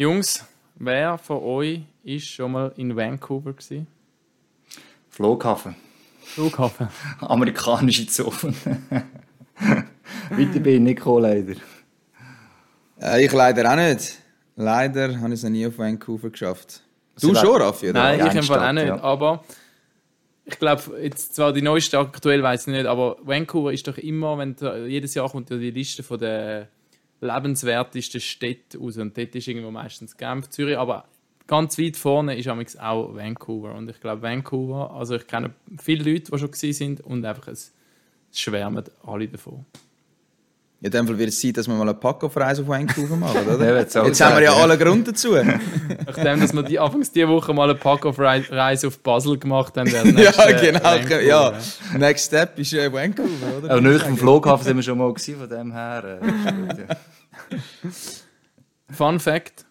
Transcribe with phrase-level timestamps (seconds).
[0.00, 0.44] Jungs,
[0.76, 3.88] wer von euch ist schon mal in Vancouver gewesen?
[5.10, 5.74] Flughafen.
[6.22, 6.86] Flughafen.
[7.20, 8.32] Amerikanische Zone.
[10.30, 11.54] Weiter bin ich nicht gekommen, leider.
[13.00, 14.18] Äh, ich leider auch nicht.
[14.54, 16.80] Leider habe ich es noch nie auf Vancouver geschafft.
[17.20, 18.00] Du Also, schon, Raffi, oder?
[18.00, 18.86] Nein, ich im Fall auch nicht.
[18.86, 19.00] ja.
[19.00, 19.42] Aber
[20.44, 24.38] ich glaube, jetzt zwar die neueste aktuell weiß ich nicht, aber Vancouver ist doch immer,
[24.38, 26.68] wenn du, jedes Jahr kommt ja die Liste von der
[27.20, 28.96] lebenswertesten Städte raus.
[28.98, 31.04] Und dort ist irgendwo meistens Genf, Zürich, aber
[31.46, 33.74] ganz weit vorne ist auch Vancouver.
[33.74, 37.74] Und ich glaube, Vancouver, also ich kenne viele Leute, die schon sind und einfach es
[38.32, 39.64] schwärmen alle davon.
[40.80, 43.48] Ja, in dem Fall wird es Zeit, dass wir mal eine Pack-Off-Reise auf Vancouver machen,
[43.48, 43.58] oder?
[43.68, 45.34] Ja, Jetzt haben wir ja alle Grund dazu.
[46.06, 50.08] Nachdem dass wir die, anfangs diese Woche mal eine Pack-Off-Reise auf Basel gemacht haben, wäre
[50.22, 50.84] ja, genau.
[50.84, 51.52] Vancouver, ja.
[51.96, 53.70] Next Step ist äh, Vancouver, oder?
[53.72, 56.20] Aber nicht vom Flughafen sind wir schon mal gewesen, von dem her.
[56.22, 56.96] Äh, ja.
[58.94, 59.64] Fun Fact: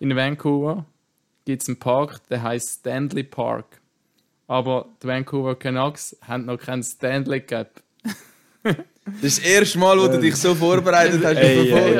[0.00, 0.84] In Vancouver
[1.44, 3.80] gibt es einen Park, der heißt Stanley Park.
[4.48, 7.68] Aber die Vancouver Canucks haben noch keinen Stanley Cup.
[9.06, 11.96] Das ist das erste Mal, wo du dich so vorbereitet hast ey, gell?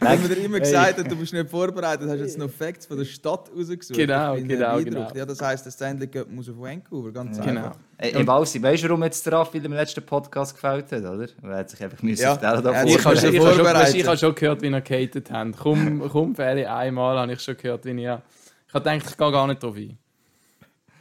[0.00, 2.86] Wenn man dir immer gesagt hat, du bist nicht vorbereitet, hast du jetzt noch Facts
[2.86, 3.98] von der Stadt rausgesucht.
[3.98, 5.08] Genau, genau, genau.
[5.14, 7.60] Ja, das heisst, der Stanley Cup muss auf Vancouver, ganz Genau.
[7.66, 7.76] einfach.
[7.98, 11.26] Ey, Im Walsi, weißt du, warum jetzt der Raffi im letzten Podcast gefällt hat, oder?
[11.42, 13.56] Er hat sich einfach müssen Ja, auf den er Ich habe schon ich habe schon,
[13.56, 13.94] vorbereitet.
[13.96, 15.56] ich habe schon gehört, wie ihr gehatet habt.
[15.58, 18.22] Komm, komm Feli, einmal habe ich schon gehört, wie ihr.
[18.68, 19.98] Ich habe gedacht, ich gehe gar nicht drauf ein.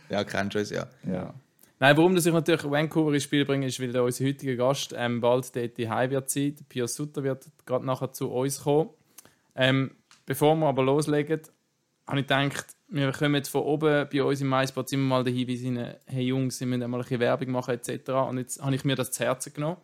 [0.09, 0.87] Ja, kennst du uns, ja.
[1.07, 1.31] Ja.
[1.81, 4.93] Nein, warum dass ich natürlich Vancouver ins Spiel bringe, ist, weil der unser heutiger Gast
[4.97, 6.55] ähm, bald dort die Heim wird sein.
[6.67, 8.89] Piers Sutter wird gerade nachher zu uns kommen.
[9.55, 9.91] Ähm,
[10.25, 11.41] bevor wir aber loslegen,
[12.05, 15.35] habe ich gedacht, wir kommen jetzt von oben bei uns im MySpot immer mal den
[15.35, 18.09] Hinweis rein, hey Jungs, wir müssen mal ein bisschen Werbung machen etc.
[18.09, 19.77] Und jetzt habe ich mir das zu Herzen genommen.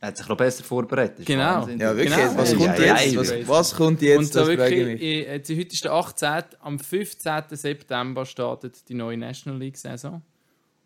[0.00, 1.26] Er hat sich noch besser vorbereitet.
[1.26, 1.62] Genau.
[1.62, 1.80] Wahnsinn.
[1.80, 2.16] Ja, wirklich.
[2.16, 2.36] Genau.
[2.36, 4.18] Was kommt ey, Was, was kommt jetzt?
[4.18, 6.44] Und so ich wirklich, jetzt heute ist der 18.
[6.60, 7.42] Am 15.
[7.50, 10.22] September startet die neue National League Saison.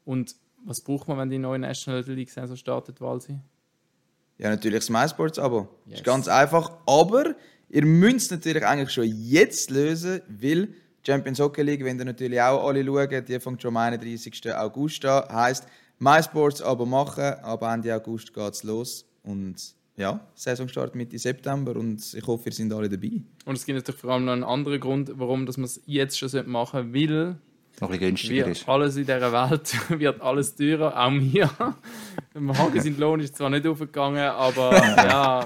[0.04, 0.34] Und
[0.64, 3.38] was braucht man, wenn die neue National League Saison startet, Walsi?
[4.38, 5.68] Ja, natürlich das MySports-Abo.
[5.86, 5.98] Yes.
[5.98, 6.72] Ist ganz einfach.
[6.86, 7.34] Aber
[7.68, 12.04] ihr müsst es natürlich eigentlich schon jetzt lösen, weil die Champions Hockey League, wenn ihr
[12.04, 14.54] natürlich auch alle schauen, die fängt schon am 31.
[14.54, 15.28] August an.
[15.34, 15.66] Heisst,
[15.98, 19.04] MySports-Abo machen, ab Ende August geht es los.
[19.22, 23.20] Und ja, die Saison startet Mitte September und ich hoffe, ihr seid alle dabei.
[23.44, 26.18] Und es gibt natürlich vor allem noch einen anderen Grund, warum dass man es jetzt
[26.18, 27.38] schon machen sollte, weil
[27.80, 28.68] Noch ein günstiger ist.
[28.68, 31.48] alles in dieser Welt wird alles teurer, auch mir.
[32.34, 35.44] Im Hagen sein Lohn ist zwar nicht aufgegangen, aber ja,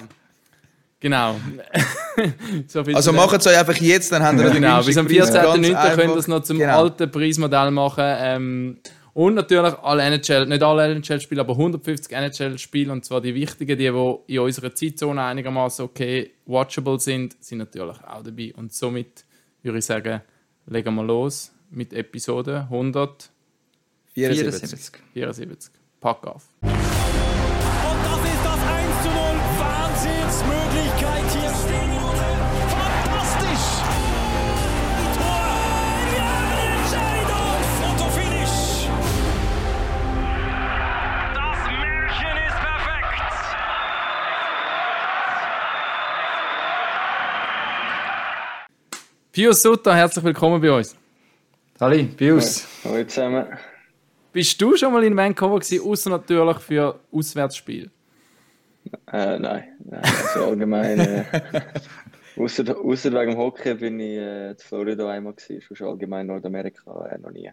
[0.98, 1.36] genau.
[2.66, 5.32] so Also macht es euch einfach jetzt, dann ihr den Genau, bis am günstigen Preis.
[5.32, 5.94] Ganz 14.09.
[5.94, 6.78] könnt ihr es noch zum Genau.
[6.82, 8.04] alten Preismodell machen.
[8.04, 8.78] Ähm,
[9.12, 13.90] und natürlich alle NHL, nicht alle NHL-Spiele, aber 150 NHL-Spiele, und zwar die wichtigen, die,
[14.28, 18.52] die in unserer Zeitzone einigermaßen okay watchable sind, sind natürlich auch dabei.
[18.56, 19.24] Und somit
[19.62, 20.20] würde ich sagen,
[20.66, 23.32] legen wir los mit Episode 174.
[24.14, 25.02] 74.
[25.12, 25.72] 74.
[26.00, 26.48] Pack auf.
[26.62, 26.80] Und das
[28.24, 29.16] ist das 1 zu 0.
[29.58, 31.50] Wahnsinnsmöglichkeit hier.
[32.70, 33.68] Fantastisch.
[35.18, 35.46] Tor.
[36.74, 37.58] Entscheidung.
[37.80, 38.66] Fotofinish.
[41.34, 43.20] Das Märchen ist perfekt.
[49.32, 50.96] Pius Sutter, herzlich willkommen bei uns.
[51.80, 52.66] Halli, Pius.
[52.84, 53.46] Hallo zusammen.
[54.32, 57.90] Bist du schon mal in Vancouver gewesen, außer natürlich für Auswärtsspiel?
[59.12, 61.00] Äh, nein, nein, also allgemein.
[61.00, 61.24] Äh,
[62.36, 67.06] Außer, außer wegen dem Hockey bin ich äh, in Florida einmal gewesen, sonst allgemein Nordamerika
[67.06, 67.50] äh, noch nie.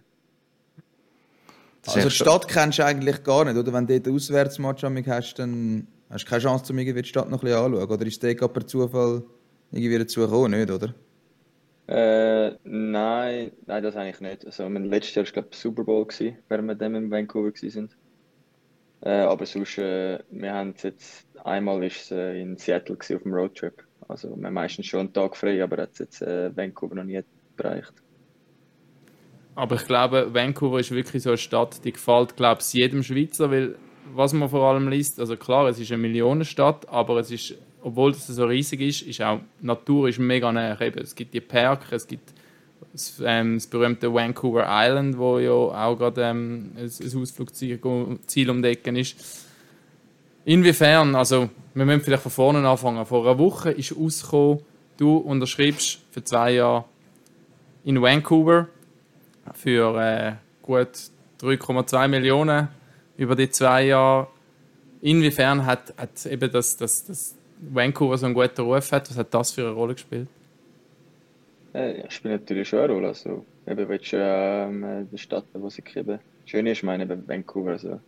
[1.84, 3.72] Das Also die Stadt kennst du eigentlich gar nicht, oder?
[3.74, 7.30] Wenn du dort einen Auswärtsmatch hast, dann hast du keine Chance, um irgendwie die Stadt
[7.30, 7.92] noch ein bisschen anzuschauen.
[7.92, 9.24] Oder ist der per Zufall
[9.72, 10.96] irgendwie dazu gekommen, nicht, oder?
[11.92, 14.46] Äh, nein, nein, das eigentlich nicht.
[14.46, 17.90] Also, mein letztes Jahr war glaube Super Bowl, gewesen, während wir dann in Vancouver waren.
[19.02, 23.24] Äh, aber sonst, äh, wir haben es jetzt, einmal ist äh, in Seattle gewesen, auf
[23.24, 23.84] dem Roadtrip.
[24.08, 27.20] Also wir haben meistens schon einen Tag frei, aber hat jetzt äh, Vancouver noch nie
[27.58, 27.94] bereicht.
[29.56, 33.52] Aber ich glaube, Vancouver ist wirklich so eine Stadt, die gefällt, glaube ich, jedem Schweizer,
[33.52, 33.76] weil
[34.14, 38.12] was man vor allem liest, also klar, es ist eine Millionenstadt, aber es ist, obwohl
[38.12, 40.50] es so riesig ist, ist auch die Natur ist mega.
[40.80, 42.34] Eben, es gibt die Parks, es gibt
[42.92, 48.64] das, ähm, das berühmte Vancouver Island, wo ja auch gerade ähm, ein, ein Ausflugsziel um
[48.64, 49.48] Ecke ist.
[50.44, 53.06] Inwiefern, also wir müssen vielleicht von vorne anfangen.
[53.06, 54.60] Vor einer Woche ist rausgekommen,
[54.98, 56.86] du unterschreibst für zwei Jahre
[57.84, 58.68] in Vancouver
[59.54, 60.90] für äh, gut
[61.42, 62.68] 3,2 Millionen
[63.18, 64.28] über die zwei Jahre.
[65.02, 69.34] Inwiefern hat, hat eben das, das, das Vancouver so einen guten Ruf hat, was hat
[69.34, 70.28] das für eine Rolle gespielt?
[71.74, 73.08] Äh, ja, spielt natürlich schon eine Rolle.
[73.10, 77.28] Also, eben, willst du ähm, die Stadt, wo sie eben schön ist, ich meine, eben
[77.28, 78.00] Vancouver, also,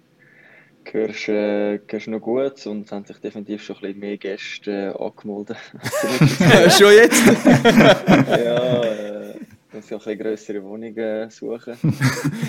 [0.84, 4.72] gehörst, äh, gehörst noch gut und es haben sich definitiv schon ein bisschen mehr Gäste
[4.72, 5.58] äh, angemeldet.
[6.78, 7.26] Schon jetzt?
[8.28, 9.36] ja, äh,
[9.72, 11.76] muss ja ein bisschen grössere Wohnungen suchen.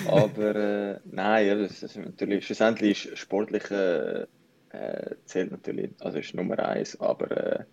[0.08, 4.26] Aber äh, nein, ja, das ist natürlich, schlussendlich ist sportlich äh,
[4.74, 7.64] äh, zählt natürlich, also ist Nummer eins, aber äh,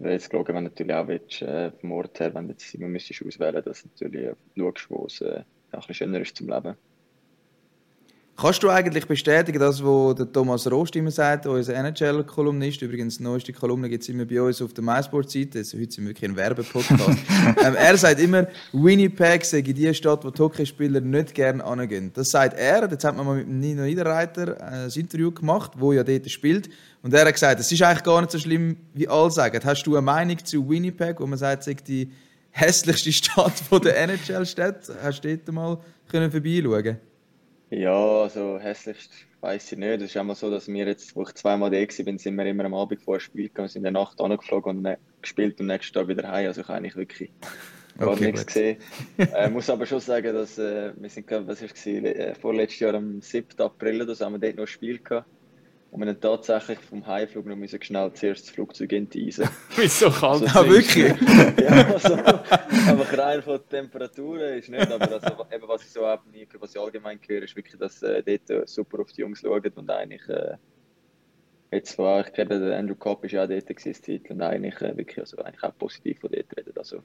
[0.00, 3.24] jetzt schauen, wenn natürlich auch willst, äh, vom Ort her, wenn du jetzt immer müsstest
[3.24, 6.76] auswählen, dass du natürlich schaust, wo es äh, ein bisschen schöner ist zum Leben.
[8.38, 13.22] Kannst du eigentlich bestätigen, das, was der Thomas Rost immer sagt, unser NHL-Kolumnist, übrigens die
[13.22, 16.30] neueste Kolumne gibt es immer bei uns auf der MySports-Seite, also heute sind wir wirklich
[16.30, 17.00] ein Werbepodcast.
[17.64, 22.10] ähm, er sagt immer, Winnipeg sei die Stadt, wo die Hockeyspieler nicht gerne angehen.
[22.12, 25.70] Das sagt er, jetzt hat man mal mit dem Nino Niederreiter äh, ein Interview gemacht,
[25.78, 26.68] wo ja dort spielt,
[27.02, 29.58] und er hat gesagt, es ist eigentlich gar nicht so schlimm, wie alle sagen.
[29.64, 32.12] Hast du eine Meinung zu Winnipeg, wo man sagt, es die
[32.50, 34.92] hässlichste Stadt von der NHL-Stadt?
[35.02, 35.78] Hast du dort mal
[36.10, 36.98] können vorbeischauen
[37.76, 39.12] Ja, also hässlichst
[39.42, 40.00] weiß ich nicht.
[40.00, 42.64] Es ist immer so, dass wir jetzt, wo ich zweimal da bin, sind wir immer
[42.64, 45.76] am Abend vor dem Spiel gegangen, sind in der Nacht angeflogen und gespielt und am
[45.76, 46.46] nächsten Tag wieder heim.
[46.46, 47.30] Also ich habe eigentlich wirklich
[47.98, 48.46] gar Okay, nichts gut.
[48.46, 48.78] gesehen.
[49.18, 53.20] äh, muss aber schon sagen, dass äh, wir sind, was ist äh, vorletztes Jahr am
[53.20, 53.60] 7.
[53.60, 55.28] April so, haben wir dort noch ein Spiel gehabt.
[55.96, 59.48] Und wir haben tatsächlich vom Heimflug noch müssen schnell zuerst das Flugzeug enteisen.
[59.76, 60.46] Wieso kalt?
[60.46, 61.06] So Ah, wirklich?
[61.58, 66.02] ja, also, einfach rein von den Temperaturen ist nicht, aber also, eben, was ich so
[66.30, 69.40] nie, was ich allgemein höre, ist wirklich, dass äh, dort äh, super auf die Jungs
[69.40, 70.58] schauen und eigentlich äh,
[71.70, 74.94] jetzt war ich glaube, der Andrew Copp ist ja auch dort gewesen, und eigentlich äh,
[74.98, 76.96] wirklich also eigentlich auch positiv von dort reden, also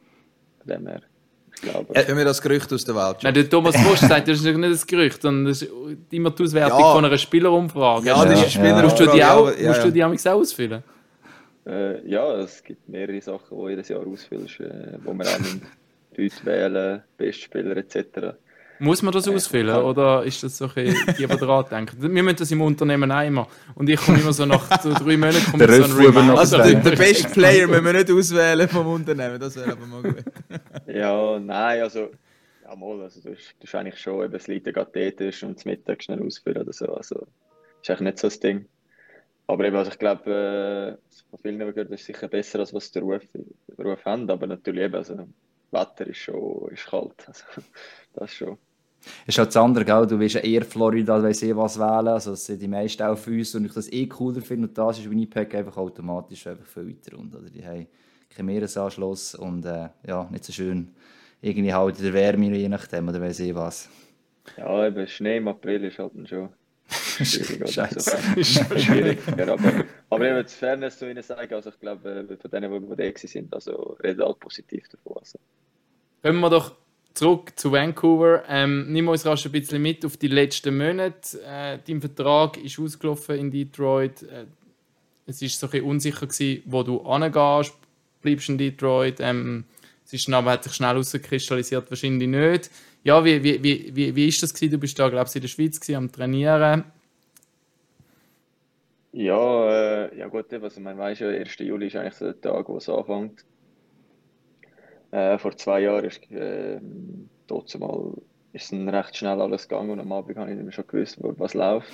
[0.60, 1.02] von dem her,
[1.51, 1.94] glaube.
[1.94, 4.56] Können wir das Gerücht aus der Welt Nein, der Thomas Wosch sagt, das ist nicht
[4.56, 5.71] ein Gerücht, sondern das ist
[6.12, 6.94] immer die Auswertung Ja.
[6.94, 8.07] von einer Spielerumfrage.
[8.07, 8.81] Ja, das ist Ja.
[8.81, 10.83] Musst du die ja, auch, musst du die auch ausfüllen?
[11.65, 15.38] Äh, ja, es gibt mehrere Sachen, die jedes Jahr ausfüllst, äh, wo wir auch
[16.18, 18.36] Leute wählen, Bestspieler etc.
[18.80, 22.01] Muss man das ausfüllen oder ist das so ein bisschen, die, die daran denken?
[22.01, 23.48] Wir müssen das im Unternehmen auch immer.
[23.75, 26.36] Und ich komme immer so nach so drei Monaten ich so ein Reminder.
[26.39, 30.01] Also den, den besten Player müssen wir nicht auswählen vom Unternehmen, das wäre aber mal
[30.01, 30.24] gut.
[30.94, 32.12] Ja, nein, also,
[32.64, 36.04] ja, mal, also du, hast- eigentlich schon, eben, das ja gerade dort und zum Mittag
[36.04, 37.28] schnell ausführen oder so, also,
[37.82, 38.70] ist eigentlich nicht so das Ding.
[39.48, 42.92] Aber eben, also ich glaube, äh, von vielen gehört, das ist sicher besser, als was
[42.92, 43.24] der Ruf,
[43.80, 45.28] Ruf haben, aber natürlich eben, also,
[45.72, 47.46] Wetter ist schon, ist kalt, also,
[48.14, 48.60] das schon.
[49.28, 50.06] ist halt das andere, gell?
[50.08, 53.32] du willst eher Florida, weiss ich was wählen, also das sind die meisten auch für
[53.32, 56.88] uns und ich das eh cooler finde und das ist Winnipeg einfach automatisch einfach viel
[56.90, 57.40] weiter runter.
[57.40, 57.50] Oder?
[57.50, 57.88] Die haben
[58.36, 60.94] keinen Meeresanschluss und äh, ja, nicht so schön
[61.42, 63.89] irgendwie halt in der Wärme, je nachdem, oder weiss ich was.
[64.57, 66.50] Ja, eben, Schnee im April ist halt schon
[66.89, 67.62] schwierig.
[67.62, 68.44] oder Scheiße.
[68.44, 69.19] Schwierig.
[69.38, 72.89] Ja, aber, aber eben, das Fairness zu ihnen sagen, also ich glaube, äh, von denen,
[72.89, 75.18] die da sind, also reden alle positiv davon.
[75.18, 75.39] Also.
[76.22, 76.75] Kommen wir doch
[77.13, 78.44] zurück zu Vancouver.
[78.48, 81.42] Ähm, nimm uns rasch ein bisschen mit auf die letzten Monate.
[81.45, 84.24] Äh, dein Vertrag ist ausgelaufen in Detroit.
[84.24, 84.45] Äh,
[85.25, 87.74] es war so ein bisschen unsicher, gewesen, wo du angehst.
[88.22, 89.20] Bleibst in Detroit?
[89.20, 89.66] Ähm,
[90.06, 92.70] es ist dann aber hat sich schnell herauskristallisiert, wahrscheinlich nicht.
[93.04, 94.74] Ja, wie, wie, wie, wie, ist das gewesen?
[94.74, 96.84] Du bist da, glaube ich, in der Schweiz gewesen, am Trainieren.
[99.14, 99.70] Ja,
[100.06, 101.58] äh, ja gut, eben, also weiß ja, 1.
[101.60, 103.44] Juli ist eigentlich so der Tag, wo es anfängt.
[105.12, 106.80] Äh, vor zwei Jahren ist äh,
[107.80, 108.13] mal
[108.54, 111.18] ist dann recht schnell alles gegangen und am Abend habe ich nicht mehr schon gewusst,
[111.20, 111.92] was läuft.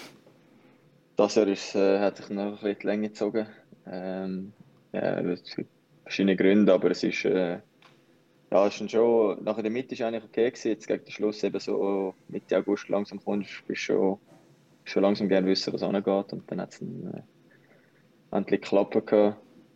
[1.16, 3.48] Das Jahr ist, äh, hat sich noch ein bisschen die Länge gezogen.
[3.90, 4.54] Ähm,
[4.92, 5.22] ja,
[6.08, 7.60] verschiedene Gründe, aber es ist, äh,
[8.52, 11.60] ja, ist schon, nach der Mitte ist eigentlich okay gewesen, jetzt gegen den Schluss eben
[11.60, 14.20] so Mitte August langsam kommst, bist schon
[14.88, 16.34] schon langsam gerne wissen, was angeht.
[16.34, 17.22] Und dann hat es äh,
[18.32, 18.96] endlich geklappt.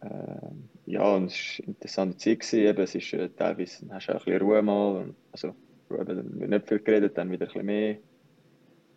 [0.04, 2.40] Ähm, ja, und es war eine interessante Zeit.
[2.40, 2.60] Gewesen.
[2.60, 4.96] Eben, es ist, äh, teilweise hast du auch ein bisschen Ruhe mal.
[4.98, 5.54] Und, also,
[5.90, 7.98] Ruhe, dann wird nicht viel geredet, dann wieder ein bisschen mehr.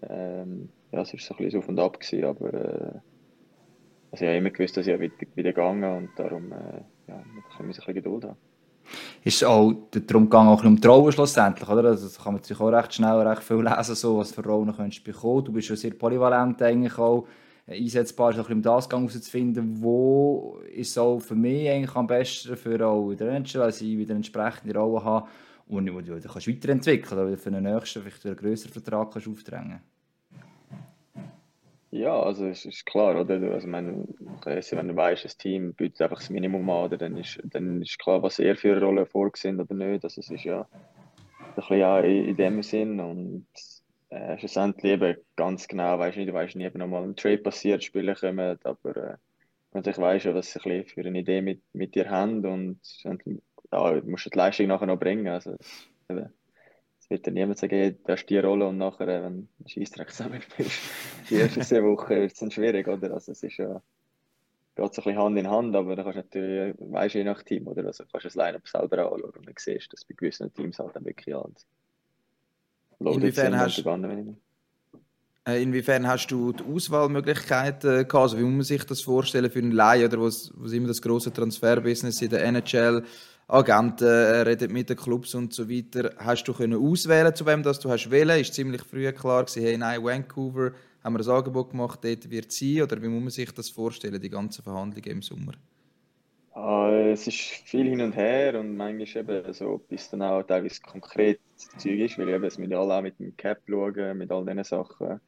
[0.09, 2.01] Ähm, ja, es war so ein bisschen auf und ab.
[2.01, 2.99] Gewesen, aber äh,
[4.15, 7.49] also ich habe immer gewusst, dass ich wieder, wieder gegangen und darum äh, ja, muss
[7.49, 8.37] ich ein bisschen Geduld haben.
[9.25, 11.89] Ist auch darum gegangen, auch um Rollen schlussendlich, oder?
[11.89, 14.73] Also, das kann man sich auch recht schnell recht viel lesen, so, was für Rollen
[14.73, 15.45] könntest du bekommen.
[15.45, 17.27] Du bist schon sehr polyvalent eigentlich auch
[17.67, 22.07] äh, einsetzbar, ist auch um das Gang herauszufinden, wo ist auch für mich eigentlich am
[22.07, 25.27] besten für auch in der weil ich wieder entsprechende Rollen habe
[25.67, 29.81] und wo du kannst weiterentwickeln oder für einen nächsten, vielleicht einen grösseren Vertrag kannst aufdrängen.
[31.95, 33.35] Ja, also es ist klar, oder?
[33.53, 34.05] Also, meine,
[34.45, 36.99] wenn du weißt, das Team bietet einfach das Minimum an, oder?
[36.99, 40.03] Dann, ist, dann ist klar, was er für eine Rolle vorgesehen oder nicht.
[40.03, 40.67] Also, es ist ja ein
[41.55, 42.99] bisschen auch in, dem Sinn.
[42.99, 43.47] Und
[44.11, 47.85] äh, schlussendlich eben ganz genau, weißt nicht, du weißt nie, ob nochmal ein Trade passiert,
[47.85, 49.17] Spiele kommen, aber äh,
[49.73, 52.45] weißt du, was sie ein für eine Idee mit, mit dir haben.
[52.45, 55.29] Und schlussendlich ja, musst die Leistung nachher noch bringen.
[55.29, 55.57] Also,
[57.05, 60.11] es wird dir niemand sagen, du hast die Rolle und nachher, äh, wenn du Scheissdreck
[60.11, 60.81] zusammen bist,
[61.29, 63.13] die ersten Wochen wird es dann schwierig, oder?
[63.13, 63.83] Also, es ist ja,
[64.75, 67.25] geht so ein bisschen Hand in Hand, aber dann kannst du natürlich, weißt du, je
[67.25, 67.85] nach Team, oder?
[67.85, 70.79] Also, kannst du das Line-Up selber anschauen und dann siehst du, dass bei gewissen Teams
[70.79, 71.67] halt dann wirklich loaded
[73.01, 74.33] Inwiefern hast- und bei anderen weniger.
[74.33, 74.39] Äh,
[75.47, 78.15] Inwiefern hast du die Auswahlmöglichkeiten gehabt?
[78.15, 81.03] Also wie muss man sich das vorstellen für einen Laie oder was, was immer das
[81.03, 83.05] große Transferbusiness in der NHL?
[83.47, 86.15] Agenten äh, reden mit den Clubs und so weiter.
[86.17, 88.41] Hast du können auswählen, zu wem das du hast wählen?
[88.41, 90.73] Ist ziemlich früh klar gewesen, hey, nein, Vancouver,
[91.03, 92.83] haben wir ein Angebot gemacht, dort wird es sein?
[92.83, 95.53] Oder wie muss man sich das vorstellen, die ganzen Verhandlungen im Sommer?
[96.55, 100.81] Ah, es ist viel hin und her und manchmal eben so, bis dann auch teilweise
[100.81, 101.41] konkret
[101.77, 105.21] Zeug ist, weil eben es mit auch mit dem Cap schauen, mit all diesen Sachen.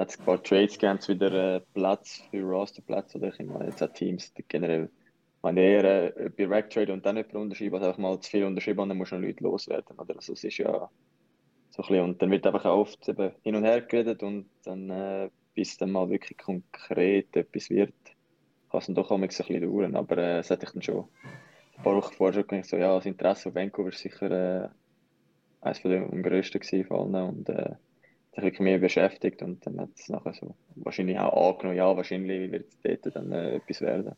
[0.00, 3.82] Hat es ein paar Trades gegeben, wieder äh, Platz für Rosterplatz oder ich meine jetzt
[3.82, 4.84] auch Teams die generell.
[4.84, 8.44] Ich meine eher äh, Direct Trade und dann jemand unterschreiben, als einfach mal zu viel
[8.44, 9.98] unterschreiben und dann du noch Leute loswerden.
[9.98, 10.16] Oder?
[10.16, 10.88] Also es ist ja
[11.68, 14.48] so ein bisschen, und dann wird einfach auch oft eben hin und her geredet und
[14.64, 17.92] dann, äh, bis dann mal wirklich konkret etwas wird,
[18.70, 19.96] kann es dann doch auch ein bisschen dauern.
[19.96, 21.08] Aber äh, es hatte ich dann schon
[21.76, 24.68] ein paar Wochen vorher schon gedacht, so, ja, das Interesse auf Vancouver ist sicher äh,
[25.60, 27.74] eines von den am grössten gewesen von allen und äh,
[28.42, 32.66] wirklich mehr beschäftigt und dann hat es nachher so wahrscheinlich auch angenommen, ja, wahrscheinlich wird
[32.84, 34.12] es dort dann äh, etwas werden.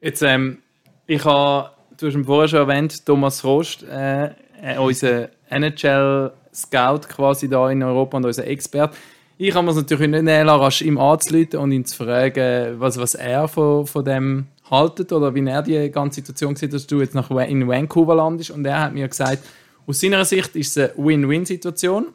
[0.00, 0.58] Jetzt, ähm,
[1.06, 4.26] ich habe, du hast ihn vorher schon erwähnt, Thomas Rost, äh,
[4.62, 8.96] äh, unser NHL-Scout quasi da in Europa und unser Experte.
[9.38, 12.98] Ich kann mir es natürlich nicht nehmen lassen, ihm anzuleiten und ihn zu fragen, was,
[12.98, 17.00] was er von, von dem haltet oder wie er die ganze Situation sieht, dass du
[17.00, 18.50] jetzt nach, in Vancouver landest.
[18.50, 19.42] Und er hat mir gesagt,
[19.86, 22.06] aus seiner Sicht ist es eine Win-Win-Situation.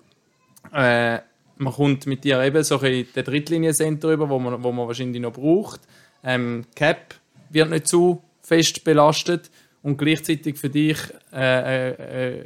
[0.73, 1.19] Äh,
[1.57, 5.21] man kommt mit dir eben so in den Drittlinie-Center rüber, wo man, wo man wahrscheinlich
[5.21, 5.81] noch braucht.
[6.23, 7.15] Ähm, Cap
[7.49, 9.49] wird nicht zu fest belastet
[9.83, 10.97] und gleichzeitig für dich
[11.33, 12.45] äh, äh, äh,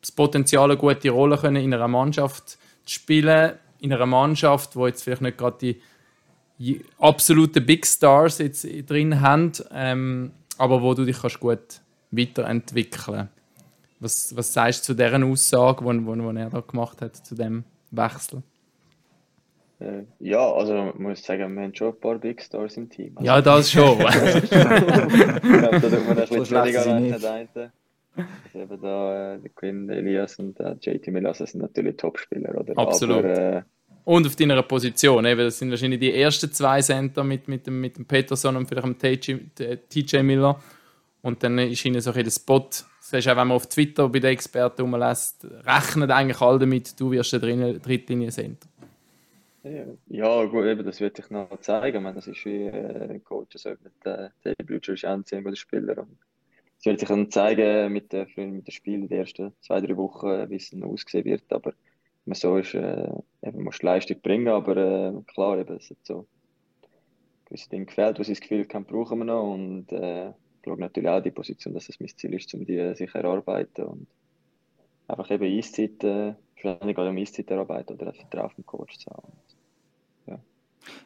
[0.00, 4.86] das Potenzial, eine gute Rolle können in einer Mannschaft zu spielen, in einer Mannschaft, wo
[4.86, 5.58] jetzt vielleicht nicht gerade
[6.58, 13.28] die absoluten Big Stars jetzt drin haben, ähm, aber wo du dich kannst gut weiterentwickeln
[14.02, 17.34] was, was sagst du zu dieser Aussage, die wo, wo er da gemacht hat, zu
[17.34, 18.42] dem Wechsel?
[19.80, 23.12] Äh, ja, also man muss sagen, wir haben schon ein paar Big Stars im Team.
[23.16, 23.98] Also, Ja, das schon.
[24.00, 27.72] ich glaube, da tut man ein bisschen der einen.
[28.14, 32.76] Also eben da, äh, der Quinn Elias und der JT Melassa sind natürlich Topspieler, oder?
[32.76, 33.24] Absolut.
[33.24, 33.62] Aber, äh,
[34.04, 37.80] Und auf deiner Position, eben, das sind wahrscheinlich die ersten zwei Center mit, mit, dem,
[37.80, 39.36] mit dem Peterson und vielleicht dem TJ,
[39.88, 40.60] TJ Miller.
[41.22, 44.08] Und dann ist ihnen so ein der Spot, das ist auch, wenn man auf Twitter
[44.08, 48.68] bei den Experten rumlässt, rechnen eigentlich alle damit, du wirst der Drin- Drittlinie-Center.
[50.08, 51.98] Ja, gut, eben, das wird sich noch zeigen.
[51.98, 55.22] Ich meine, das ist wie äh, Coach, also mit äh, der Blucher ist auch ein
[55.24, 55.98] sehr guter Spieler.
[55.98, 56.18] Und
[56.80, 58.26] es wird sich dann zeigen mit den
[58.56, 61.44] mit den Spielen die ersten zwei, drei Wochen, wie es dann aussehen wird.
[61.50, 61.74] Aber
[62.24, 63.08] man so ist, äh,
[63.42, 64.48] eben, musst du Leistung bringen.
[64.48, 66.26] Aber äh, klar, eben, es hat so
[67.44, 69.54] gewisse Dinge gefällt, wo sie das Gefühl haben, brauchen wir noch.
[69.54, 72.76] Und äh, ich schaue natürlich auch die Position, dass es mein Ziel ist, um die
[72.76, 73.84] äh, sich erarbeiten.
[73.84, 74.06] Und
[75.08, 79.32] einfach eben Eiszeit, äh, gerade um Eiszeit erarbeiten oder ein Vertrauen vom Coach zu haben.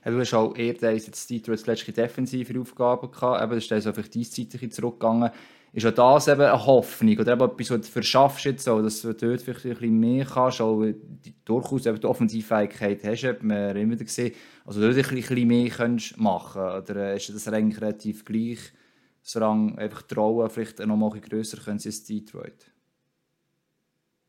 [0.05, 3.81] Ja, du hast auch eher jetzt Detroit letzte defensive Aufgaben gehabt, eben, das ist dann
[3.81, 5.31] so vielleicht die Eiszeit zurückgegangen.
[5.73, 9.03] Ist auch das eben eine Hoffnung oder eben etwas, was du verschaffst jetzt so, dass
[9.03, 13.43] du dort vielleicht ein bisschen mehr kannst, auch die, durchaus eben die Offensivfähigkeit hast, hat
[13.43, 14.35] man immer wieder gesehen,
[14.65, 18.25] also dort ein bisschen- ein bisschen mehr kannst machen oder äh, ist das eigentlich relativ
[18.25, 18.73] gleich,
[19.35, 22.71] Rang einfach trauen, vielleicht noch mal grösser können sie als Detroit?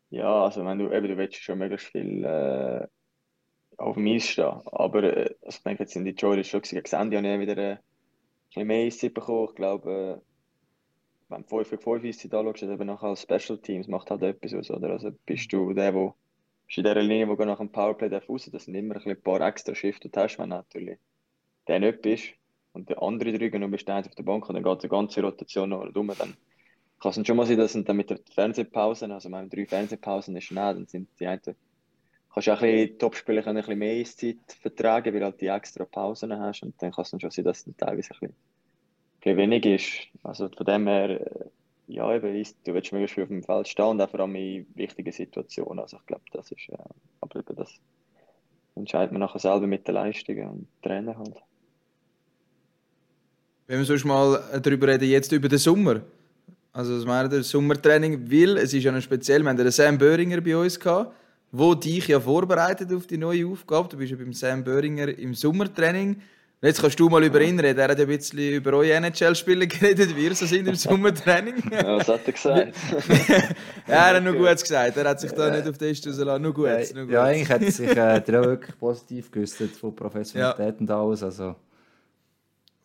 [0.09, 2.87] Ja, also wenn du eben, du willst schon möglichst viel äh,
[3.77, 4.61] auf dem Eis stehen.
[4.65, 7.39] Aber äh, also ich denke, jetzt in Detroit ist schon gewesen, gegen Sandy habe ich
[7.39, 7.79] wieder äh, ein
[8.47, 9.47] bisschen mehr Eiszeit bekommen.
[9.49, 10.27] Ich glaube, äh,
[11.29, 14.53] wenn du 5 gegen 5 Eiszeit anschaust, eben nachher als Special Teams macht halt etwas
[14.53, 14.89] aus, oder?
[14.91, 16.15] Also bist du der, wo
[16.65, 19.41] bist in dieser Linie, du nach dem Powerplay darf raus, das sind immer ein, paar
[19.41, 20.97] extra Shifts, die du hast, wenn du natürlich
[21.67, 22.33] der nicht bist
[22.77, 25.69] und der andere du bist eins auf der Bank und dann geht die ganze Rotation
[25.69, 26.35] noch rum, dann
[26.99, 30.51] kann es schon mal sein, dass dann mit der Fernsehpausen, also wenn drei Fernsehpausen ist,
[30.51, 31.41] nein, dann sind die einen,
[32.33, 35.41] kannst du auch ein bisschen Topspieler können ein bisschen mehr Eiszeit vertragen, weil du halt
[35.41, 38.33] die extra Pausen hast und dann kann es schon sein, dass es teilweise ein
[39.21, 40.23] bisschen, wenig ist.
[40.23, 41.45] Also von dem her, äh,
[41.87, 44.67] ja, eben, du willst möglichst viel auf dem Feld stehen und auch vor allem in
[44.75, 45.79] wichtigen Situationen.
[45.79, 46.77] Also ich glaube, das ist, äh,
[47.21, 47.79] aber eben das
[48.75, 51.41] entscheidet man nachher selber mit den Leistungen und Trainer halt.
[53.67, 56.01] Wenn wir sonst mal darüber reden, jetzt über den Sommer.
[56.71, 58.31] Also, was meint ihr, das Sommertraining?
[58.31, 61.13] Weil es ist ja noch speziell, wir haben den Sam Böhringer bei uns gehabt,
[61.51, 63.89] wo dich ja vorbereitet auf die neue Aufgabe.
[63.89, 66.15] Du bist ja beim Sam Böhringer im Sommertraining.
[66.59, 67.77] Und jetzt kannst du mal über ihn reden.
[67.77, 71.61] Er hat ein bisschen über eure NHL-Spieler geredet, wie ihr so sind im Sommertraining.
[71.69, 72.75] Ja, was hat er gesagt?
[73.85, 74.95] ja, er hat nur Gutes gesagt.
[74.95, 76.41] Er hat sich da nicht auf den Tisch rausgelassen.
[76.41, 76.93] Nur Gutes.
[76.93, 77.13] Nur Gutes.
[77.13, 81.21] Ja, eigentlich hat er sich äh, der auch wirklich positiv geäußert von Professionalität und alles.
[81.21, 81.55] Also,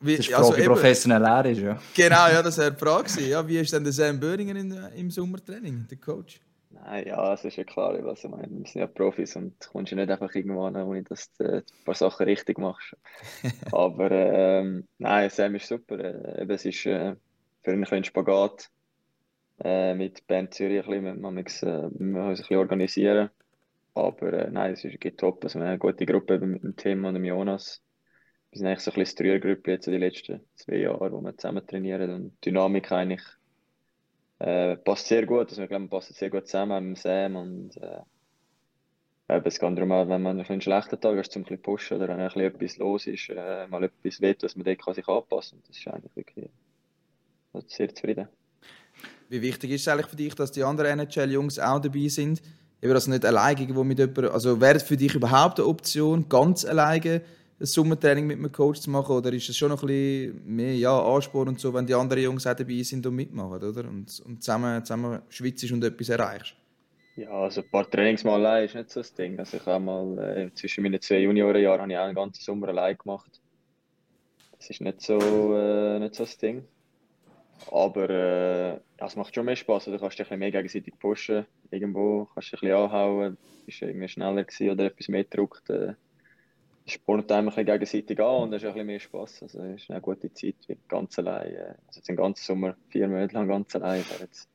[0.02, 1.78] Wie, das ist also also, wie eben, professionell er ist, ja.
[1.94, 3.21] genau, ja, das wäre die Frage.
[3.23, 6.40] Ja, wie ist denn der Sam Böhringer in, im Sommertraining, der Coach?
[6.71, 8.49] Nein, ja, es ist ja klar, was ich meine.
[8.50, 11.44] Wir sind ja Profis und du kommst ja nicht einfach irgendwo an, ohne dass du
[11.44, 12.97] äh, ein paar Sachen richtig machst.
[13.73, 15.99] Aber ähm, nein, Sam ist super.
[15.99, 17.14] Äh, eben, es ist äh,
[17.62, 18.71] für ihn ein bisschen Spagat.
[19.62, 23.30] Äh, mit Band Zürich ein bisschen, man muss, äh, wir müssen uns ein bisschen organisieren.
[23.94, 25.44] Aber äh, nein, es ist geht top.
[25.44, 27.80] Also, wir haben eine gute Gruppe mit dem Tim und dem Jonas.
[28.52, 31.37] Wir sind eigentlich so ein bisschen Dreiergruppe jetzt in den letzten zwei Jahren, wo wir
[31.37, 33.23] zusammen trainieren und die Dynamik eigentlich
[34.40, 35.49] äh, passt sehr gut.
[35.49, 38.00] Also, ich glaube, wir passen sehr gut zusammen mit Sam und äh,
[39.28, 42.21] es geht darum, wenn man einen schlechten Tag hat, zum ein bisschen pushen oder wenn
[42.21, 45.64] etwas los ist, äh, mal etwas weht, dass man dort sich anpassen kann.
[45.68, 46.50] Das ist eigentlich wirklich
[47.54, 48.28] also sehr zufrieden.
[49.30, 52.42] Wie wichtig ist es eigentlich für dich, dass die anderen NHL-Jungs auch dabei sind?
[52.82, 56.28] Eben, also nicht alleine irgendwo mit jemandem, also wäre es für dich überhaupt eine Option,
[56.28, 57.23] ganz alleine
[57.62, 59.16] ein Sommertraining mit einem Coach zu machen?
[59.16, 62.23] Oder ist es schon noch ein bisschen mehr ja, Anspruch und so, wenn die anderen
[62.23, 63.88] Jungs auch dabei sind und mitmachen, oder?
[63.88, 66.57] Und, und zusammen, zusammen schwitzt und etwas erreichst?
[67.14, 69.38] Ja, also ein paar Trainings mal allein ist nicht so das Ding.
[69.38, 72.69] Also ich habe mal äh, zwischen meinen zwei Juniorenjahren habe ich auch einen ganzen Sommer
[72.69, 73.40] allein gemacht.
[74.57, 76.64] Das ist nicht so, äh, nicht so das Ding.
[77.71, 79.85] Aber äh, es macht schon mehr Spaß.
[79.85, 81.47] Du kannst dich ein bisschen mehr gegenseitig pushen.
[81.71, 83.37] Irgendwo kannst du dich ein bisschen anhauen.
[83.66, 85.69] Bist irgendwie schneller gewesen oder etwas mehr gedruckt.
[85.71, 85.95] Äh,
[86.87, 89.43] spornt einem ein bisschen gegenseitig an und das ist ein bisschen mehr Spaß.
[89.43, 91.57] Also es ist eine gute Zeit, wie ganz allein.
[91.87, 94.05] Also jetzt den ganzen Sommer, vier Monate lang ganz allein.
[94.21, 94.49] jetzt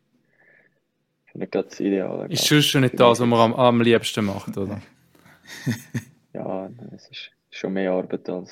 [1.37, 2.27] nicht gerade das Ideale.
[2.29, 4.81] Ist schon nicht das, was man am, am liebsten macht, oder?
[6.33, 8.51] Ja, es ist schon mehr Arbeit als.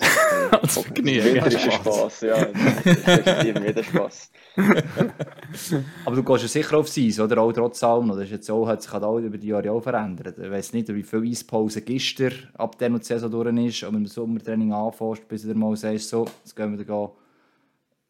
[0.52, 1.24] Als Im Vergnügen.
[1.36, 2.46] Winter ist Spaß, ja.
[2.46, 4.32] Das ist definitiv wieder Spaß.
[6.06, 7.42] Aber du gehst ja sicher aufs Eis, oder?
[7.42, 8.10] Auch trotz allem.
[8.10, 10.38] Das ist jetzt auch, hat sich halt auch über die Jahre auch verändert.
[10.38, 13.98] Ich weiß nicht, wie viel Eispause gestern ab der noch die Saison durch ist, aber
[13.98, 17.12] im Sommertraining anfängst, bis du dir mal sagst, so, jetzt gehen wir da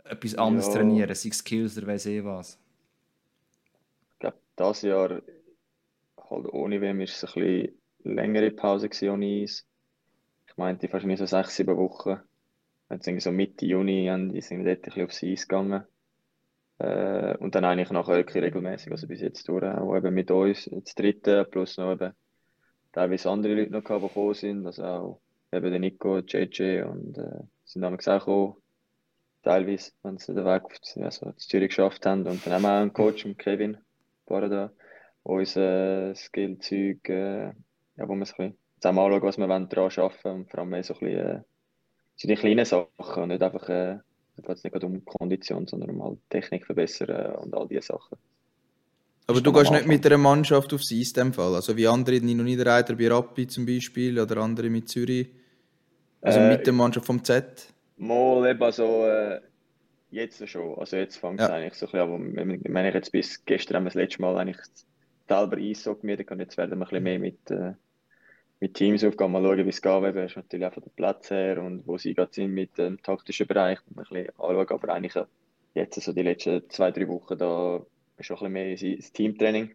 [0.05, 0.73] etwas anderes Ja.
[0.73, 2.59] trainieren, sei es Skills oder weiss ich was.
[4.13, 5.21] Ich glaube, dieses Jahr,
[6.29, 7.69] halt ohne WM, war es ein bisschen
[8.03, 9.65] längere Pause ohne Eis.
[10.55, 12.17] Ich meinte, wahrscheinlich so sechs, sieben Wochen.
[12.89, 15.83] Jetzt irgendwie so Mitte Juni haben die sind dort ein bisschen aufs Eis gegangen.
[16.77, 20.69] Äh, und dann eigentlich nachher wirklich regelmäßig, also bis jetzt durch, auch eben mit uns,
[20.71, 22.13] das dritte, plus noch eben
[22.93, 27.81] teilweise andere Leute noch gekommen sind, also auch eben der Nico, JJ und äh, sind
[27.81, 28.55] damals auch gekommen,
[29.43, 30.63] teilweise, wenn sie den Weg
[31.03, 32.25] also zu Zürich geschafft haben.
[32.27, 33.77] Und dann haben wir auch einen Coach, Kevin
[34.25, 34.71] Barada,
[35.25, 37.47] der uns äh, Skill-Zeug, äh,
[37.97, 40.59] ja, wo wir so ein bisschen zusammen anschauen, was wir wollen, daran arbeiten und vor
[40.59, 41.41] allem mehr so ein bisschen, äh,
[42.17, 43.97] so die kleinen Sachen und nicht einfach, äh,
[44.37, 48.17] da geht es nicht um Kondition, sondern um halt Technik verbessern und all diese Sachen.
[49.27, 51.55] Aber du gehst nicht mit einer Mannschaft aufs Eis in dem Fall.
[51.55, 55.29] Also wie andere Nino Niederreiter bei Rappi zum Beispiel oder andere mit Zürich.
[56.21, 57.73] Also Äh, mit der Mannschaft vom Z.
[57.97, 59.41] Mal eben so, äh,
[60.11, 60.77] jetzt schon.
[60.77, 61.53] Also jetzt fängt es Ja.
[61.55, 64.21] eigentlich so ein bisschen an, wenn ich- ich jetzt bis gestern haben wir das letzte
[64.21, 64.57] Mal eigentlich
[65.27, 67.73] selber Eis so gemietet und jetzt werden wir ein bisschen mehr mit, äh,
[68.59, 70.03] mit Teams aufgehen, mal schauen, wie es geht.
[70.03, 73.01] Eben, ist natürlich auch von den Plätzen her und wo sie gerade sind mit dem
[73.01, 74.69] taktischen Bereich, ein bisschen anschauen.
[74.69, 75.25] Aber eigentlich äh,
[75.73, 77.81] jetzt so die letzten zwei, drei Wochen da
[78.17, 79.71] ist schon ein bisschen mehr das Teamtraining.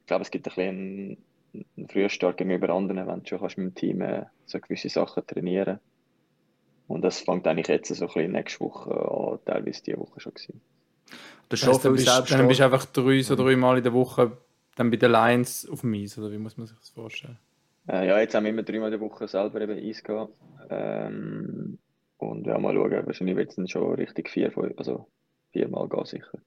[0.00, 3.58] Ich glaube, es gibt ein bisschen einen, einen Frühstart gegenüber anderen, wenn du schon kannst
[3.58, 5.80] mit dem Team äh, so gewisse Sachen trainieren
[6.86, 10.34] und das fängt eigentlich jetzt so ein bisschen nächste Woche an, teilweise diese Woche schon
[10.34, 10.60] gewesen.
[11.48, 13.78] Das ist Das schon heisst, dann, bist, dann bist du einfach drei, so drei Mal
[13.78, 14.36] in der Woche
[14.76, 17.38] dann bei den Lions auf dem Eis, oder wie muss man sich das vorstellen?
[17.88, 20.32] Äh, ja, jetzt haben wir immer dreimal der Woche selber eben Eis gehabt.
[20.70, 21.78] Ähm,
[22.18, 25.06] und ja, mal schauen, wahrscheinlich wird es dann schon richtig vier, also
[25.52, 26.38] viermal gehen sicher.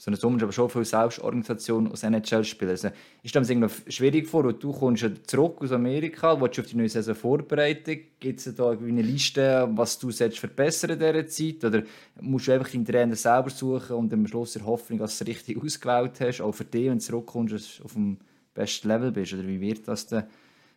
[0.00, 2.70] So ein Sommer ist aber schon viel Selbstorganisation aus NHL-Spielen.
[2.70, 2.90] Also,
[3.24, 6.76] ist das irgendwie schwierig vor, du kommst ja zurück aus Amerika, willst du auf die
[6.76, 7.98] neue Saison vorbereiten?
[8.20, 11.64] Gibt es da eine Liste, was du verbessern in dieser Zeit?
[11.64, 11.82] Oder
[12.20, 15.28] musst du einfach deinen Trainer selber suchen und am Schluss der Hoffnung, dass du es
[15.28, 18.18] richtig ausgewählt hast, auch für dich, wenn du zurückkommst, auf dem
[18.58, 19.32] besten Level bist?
[19.34, 20.28] Oder wie wird das dann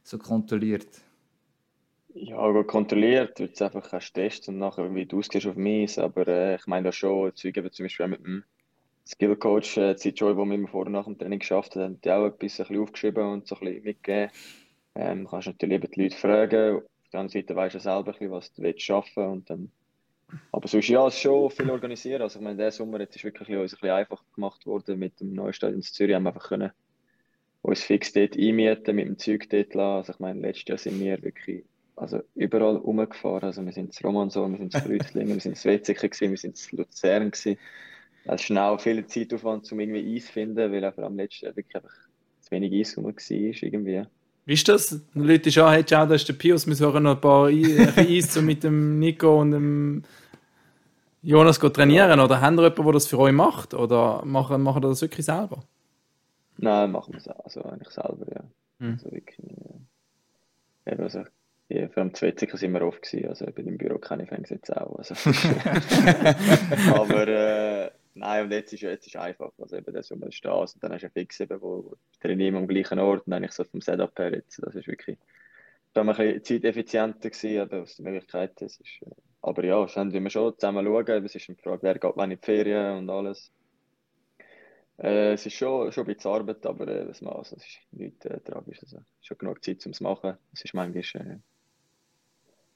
[0.04, 0.88] so kontrolliert?
[2.14, 5.98] Ja, gut kontrolliert wird es einfach erst testen und nachher, wie du aussiehst auf mich.
[5.98, 8.44] Aber äh, ich meine da schon, Zeug eben zum Beispiel mit dem
[9.08, 12.60] Skill Coach, äh, die wir vor und nach dem Training geschafft haben, die auch etwas
[12.60, 14.32] aufgeschrieben und so ein bisschen mitgegeben.
[14.96, 16.76] Ähm, kannst natürlich eben die Leute fragen.
[16.78, 19.72] Auf der anderen Seite weißt du selber was du willst schaffen und dann
[20.52, 22.22] aber sonst ja, es ist schon viel organisieren.
[22.22, 25.20] Also ich meine, der Sommer jetzt ist wirklich uns ein bisschen einfach gemacht worden mit
[25.20, 26.16] dem neuen Stadion in Zürich.
[26.16, 26.72] Haben wir einfach können
[27.62, 29.98] uns fix dort einmieten, mit dem Zeug dort lassen.
[29.98, 31.64] Also ich meine, letztes Jahr sind wir wirklich
[31.96, 33.44] also überall rumgefahren.
[33.44, 36.60] Also wir sind in Romanshorn, wir sind in Kreuzlingen, wir sind in Wetzikon, wir sind
[36.72, 37.32] in Luzern.
[37.32, 37.58] Gewesen.
[38.26, 41.56] Es ist schnell viel Zeitaufwand, um irgendwie Eis zu finden, weil einfach am letzten Jahr
[41.56, 41.96] wirklich einfach
[42.42, 43.14] zu wenig Eis rum war.
[43.20, 44.04] Irgendwie.
[44.46, 44.90] Wie ist das?
[45.14, 47.46] Die Leute schon, hey, ciao, da ist der Pius, wir suchen noch ein paar
[47.96, 50.04] Eis, um mit dem Nico und dem
[51.22, 52.20] Jonas zu trainieren.
[52.20, 53.76] Oder haben ihr jemanden, der das für euch macht?
[53.76, 55.64] Oder machen, machen das wirklich selber?
[56.62, 57.44] Nein, machen wir es auch.
[57.44, 58.44] Also eigentlich selber, ja.
[58.80, 58.94] Hm.
[58.94, 59.50] Also wirklich,
[60.86, 61.24] eben, also,
[61.70, 64.50] ja, vor allem Wetzikon sind wir oft gewesen, also bei dem Büro kenne ich Fans
[64.50, 64.98] jetzt auch.
[64.98, 65.16] Also.
[66.94, 70.54] Aber äh, nein, und jetzt ist jetzt ist einfach, also eben der Sommer ist da
[70.54, 73.54] und dann hast du ja fix eben, wo, wo trainieren am gleichen Ort und eigentlich
[73.54, 75.18] so vom Setup her jetzt, das ist wirklich,
[75.94, 79.96] da wir ein bisschen zeiteffizienter gewesen, aus den Möglichkeiten, es ist, äh, aber ja, es
[79.96, 82.98] haben wir schon zusammen schauen, es ist eine Frage, wer geht wann in die Ferien
[82.98, 83.52] und alles.
[85.02, 87.80] Äh, es ist schon, schon ein bisschen Arbeit, aber äh, was man, also, es ist
[87.92, 88.80] nicht äh, tragisch.
[88.84, 90.38] Also, schon genug Zeit, um es zu machen.
[90.54, 91.38] Es ist manchmal, äh,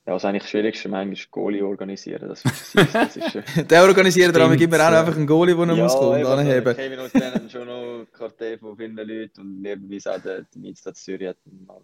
[0.08, 2.28] ja, das eigentlich Schwierigste, manchmal Goalie organisieren.
[2.28, 5.00] Das ist, das ist, äh, Der organisiert er Stimmt, immer auch ja.
[5.02, 6.76] einfach einen Goalie, den er muss kommen und also, anheben.
[6.76, 10.42] Kevin und Stan haben schon noch eine Kartei von vielen Leuten und irgendwie auch der,
[10.42, 11.82] der Mietstadt Zürich hat mal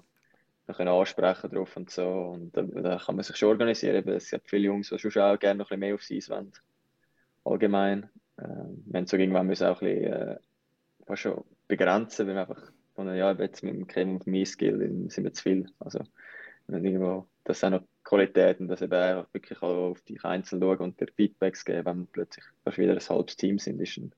[0.74, 2.08] können ansprechen drauf und so.
[2.08, 4.08] Und da, da kann man sich schon organisieren.
[4.08, 6.52] Es gibt viele Jungs, die schon auch gerne noch ein bisschen mehr aufs Eis wollen.
[7.44, 8.10] Allgemein.
[8.86, 10.38] Wir haben so irgendwann müssen auch ein bisschen äh,
[11.06, 15.10] fast schon begrenzen, weil wir einfach von ja, jetzt mit dem Kevin und meinem Skill
[15.10, 15.68] sind wir zu viel.
[15.80, 16.00] Also,
[16.68, 20.62] wenn irgendwo, das sind auch noch Qualitäten, dass eben einfach wirklich auch auf dich einzeln
[20.62, 23.98] schauen und dir Feedbacks geben, wenn wir plötzlich fast wieder ein halbes Team sind, ist
[23.98, 24.12] ein,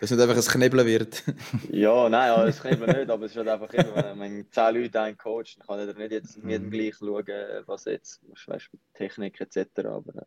[0.00, 1.24] Dass nicht einfach ein Knebeln wird.
[1.70, 4.74] ja, nein, ja, das wir nicht, aber es ist halt einfach eben, wenn man zehn
[4.74, 8.68] Leute einen Coach, dann kann er nicht jetzt mit jedem gleich schauen, was jetzt, weißt,
[8.72, 9.86] mit Technik etc.
[9.86, 10.24] Aber, äh,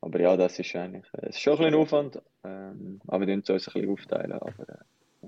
[0.00, 3.34] aber ja, das ist eigentlich, äh, es ist schon ein bisschen Aufwand, ähm, aber wir
[3.34, 4.32] uns ein bisschen aufteilen.
[4.32, 5.26] Aber, äh,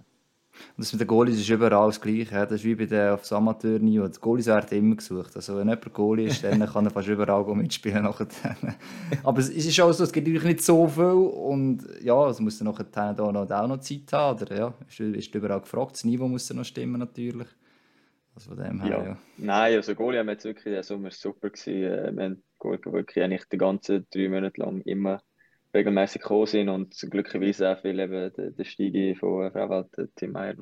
[0.76, 2.34] Und das mit den Goalies ist überall das Gleiche.
[2.34, 4.08] Das ist wie bei den auf das Amateurniveau.
[4.08, 5.34] Die Goalies werden immer gesucht.
[5.36, 8.02] Also wenn jemand Goalie ist, dann kann er fast überall mitspielen.
[8.02, 8.28] nachher.
[9.24, 11.04] Aber es ist auch so, es gibt natürlich nicht so viel.
[11.04, 14.42] Und ja, es muss dann nachher da noch, auch noch Zeit haben.
[14.42, 15.92] Oder, ja, ist, ist überall gefragt.
[15.92, 17.48] Das Niveau muss dann noch stimmen natürlich.
[18.34, 19.04] Also von dem her, ja.
[19.04, 19.18] ja.
[19.36, 21.82] Nein, also Goalie haben wir jetzt wirklich, der Sommer super gewesen.
[21.82, 25.22] Äh, Wir haben wirklich eigentlich die ganzen drei Monate lang immer
[25.74, 30.08] regelmäßig gekommen sind und glücklicherweise auch viel eben der, der Steigi von Frau Welt, der
[30.14, 30.56] Tim Meyer,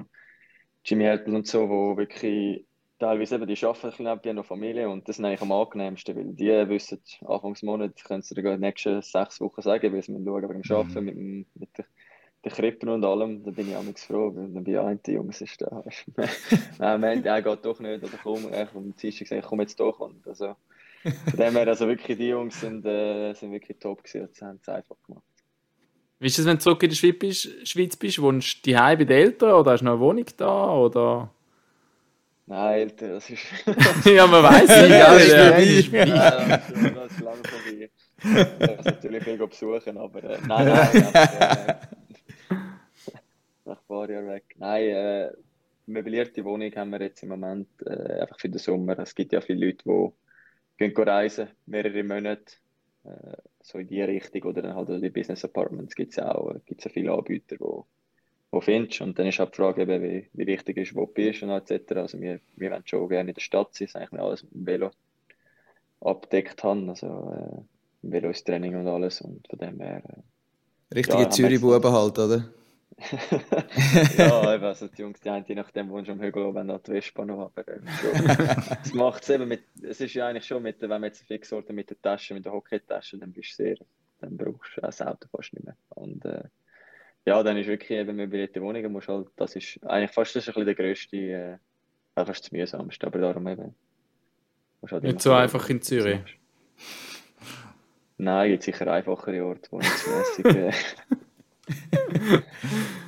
[0.85, 2.67] Jimmy Hertel und so, wo wirklich
[2.99, 5.53] teilweise eben, die arbeiten ein bisschen die haben noch Familie und das ist eigentlich am
[5.53, 10.13] angenehmsten, weil die wissen, Anfangsmonat können sie dir die nächsten sechs Wochen sagen, weil sie
[10.13, 11.87] müssen schauen wegen dem Arbeiten mit, dem- mit der,
[12.45, 15.61] den Krippen und allem, da bin ich auch froh, weil dann bei einem Jungs ist
[15.61, 15.85] da,
[16.79, 20.27] nein, er geht doch nicht, oder komm, er am Dienstag gesagt, komm jetzt doch und
[20.27, 20.55] also
[21.31, 24.59] von dem her, also wirklich, die Jungs sind, äh, sind wirklich top gewesen, sie haben
[24.61, 25.25] es einfach gemacht.
[26.19, 27.69] Wie ist es, wenn du zurück in der Schweiz bist?
[27.69, 30.75] Schweiz bist wohnst du bei den Eltern oder hast du noch eine Wohnung da?
[30.75, 31.31] Oder?
[32.47, 33.43] Nein, Alter, das ist...
[34.05, 34.91] ja, man weiß nicht.
[34.91, 36.07] Ja, ist vorbei.
[36.07, 37.91] Das ist, ist lange vorbei.
[38.19, 41.75] Ich muss natürlich viel besuchen, aber äh, nein, nein, einfach, äh,
[43.65, 44.55] nach ein paar Jahren weg.
[44.59, 45.31] Nein, äh,
[45.87, 48.99] möblierte Wohnung haben wir jetzt im Moment äh, einfach für den Sommer.
[49.01, 50.13] Es gibt ja viele Leute, die
[50.77, 52.55] gehen reisen, mehrere Monate,
[53.05, 56.61] äh, so in die Richtung oder dann halt die Business Apartments gibt es auch, äh,
[56.67, 57.87] gibt's ja viele Anbieter, wo
[58.51, 61.13] wo findest und dann ist halt die Frage eben, wie, wie wichtig ist, wo du
[61.13, 61.93] bist und etc.
[61.97, 64.67] Also wir, wir wollen schon gerne in der Stadt sein, dass eigentlich alles mit dem
[64.67, 64.91] Velo
[66.01, 71.23] abdeckt haben, also äh, Velo ist Training und alles und von dem her äh, Richtige
[71.23, 72.45] Ja, Zürich-Buben halt, oder?
[74.17, 76.81] ja, eben, also die Jungs, die haben je nachdem, wo sie am Hügel oben an
[76.87, 77.81] die Vespa noch aber äh,
[78.83, 81.27] das macht es eben mit, es ist ja eigentlich schon mit, wenn man jetzt eine
[81.27, 83.77] Fixorte mit der Tasche, mit der Hockeytasche, dann bist du sehr,
[84.21, 85.77] dann brauchst du das Auto fast nicht mehr.
[85.91, 86.45] Und äh,
[87.27, 90.49] ja, dann ist wirklich eben möblierte Wohnungen, musst halt, das ist eigentlich fast das ist
[90.49, 91.59] ein bisschen der grösste, äh,
[92.15, 93.75] fast das mühsamste, aber darum eben.
[94.81, 96.39] musst halt Nicht so einfach in Zürich.
[98.19, 100.73] Nein, gibt sicher einfachere Orte, wo nicht so mässig, äh,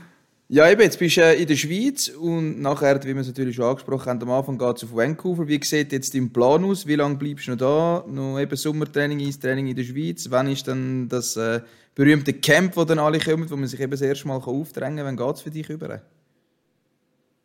[0.51, 3.55] Ja, eben, jetzt bist du äh, in der Schweiz und nachher, wie wir es natürlich
[3.55, 5.47] schon angesprochen haben, am Anfang geht es auf Vancouver.
[5.47, 6.87] Wie sieht jetzt dein Plan aus?
[6.87, 8.05] Wie lange bleibst du noch da?
[8.09, 10.31] Noch eben Sommertraining, Eistraining in der Schweiz?
[10.31, 11.61] Wann ist dann das äh,
[11.95, 15.07] berühmte Camp, wo dann alle kommen, wo man sich eben das erste Mal aufdrängen kann?
[15.07, 16.01] Wann geht es für dich über?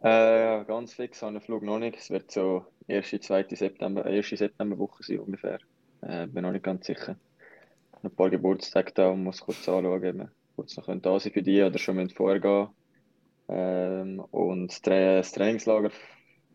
[0.02, 1.98] Äh, ja, ganz fix an den Flug noch nicht.
[1.98, 5.60] Es wird so erste, zweite September, äh, erste Septemberwoche sein ungefähr.
[6.04, 7.18] Äh, bin noch nicht ganz sicher.
[8.02, 11.62] Ein paar Geburtstage da und muss kurz anschauen, wir kurz noch da sein für die
[11.62, 12.68] oder schon müssen vorher gehen.
[13.50, 15.92] Ähm, und das, Tra das Trainingslager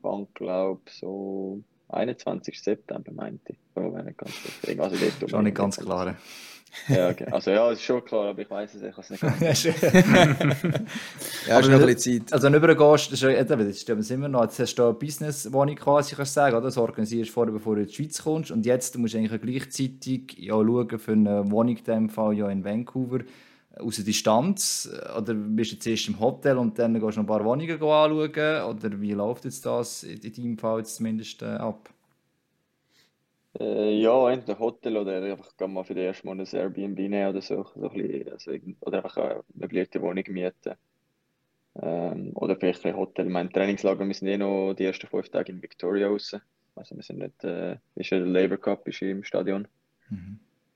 [0.03, 2.63] fängt, glaube ich, so 21.
[2.63, 3.59] September, meinte ich.
[3.75, 4.33] Oh, wenn nicht ganz
[4.63, 4.83] sicher.
[4.83, 6.17] Also, dort Schon nicht ganz klar.
[6.89, 7.27] Ja, okay.
[7.31, 9.65] Also ja, es ist schon klar, aber ich weiß es, ich kann es nicht ganz.
[11.47, 12.33] Ja, hast noch ein nicht- bisschen Zeit.
[12.33, 16.15] Also wenn du rübergehst, das ist, es immer noch, jetzt hast du eine Business-Wohnung quasi,
[16.15, 16.67] kannst du sagen, oder?
[16.67, 19.41] das organisierst du vorher, bevor du in die Schweiz kommst und jetzt musst du eigentlich
[19.41, 23.21] gleichzeitig ja, schauen für eine Wohnung in dem Fall ja in Vancouver
[23.81, 27.25] aus der Distanz oder bist du jetzt erst im Hotel und dann gehst du noch
[27.25, 31.43] ein paar Wohnungen anschauen oder wie läuft jetzt das in in deinem Fall jetzt zumindest
[31.43, 31.91] äh, ab?
[33.59, 37.43] Äh, ja, entweder Hotel oder einfach mal für den ersten Monat ein Airbnb nehmen oder
[37.43, 37.67] so.
[37.75, 40.75] so ein bisschen, also, oder einfach eine möblierte Wohnung mieten.
[41.81, 43.27] Ähm, oder vielleicht ein Hotel.
[43.27, 46.37] Mein Trainingslager, wir sind eh noch die ersten fünf Tage in Victoria raus.
[46.75, 49.67] Also wir sind nicht, äh, ist ja der Labour Cup ist im Stadion.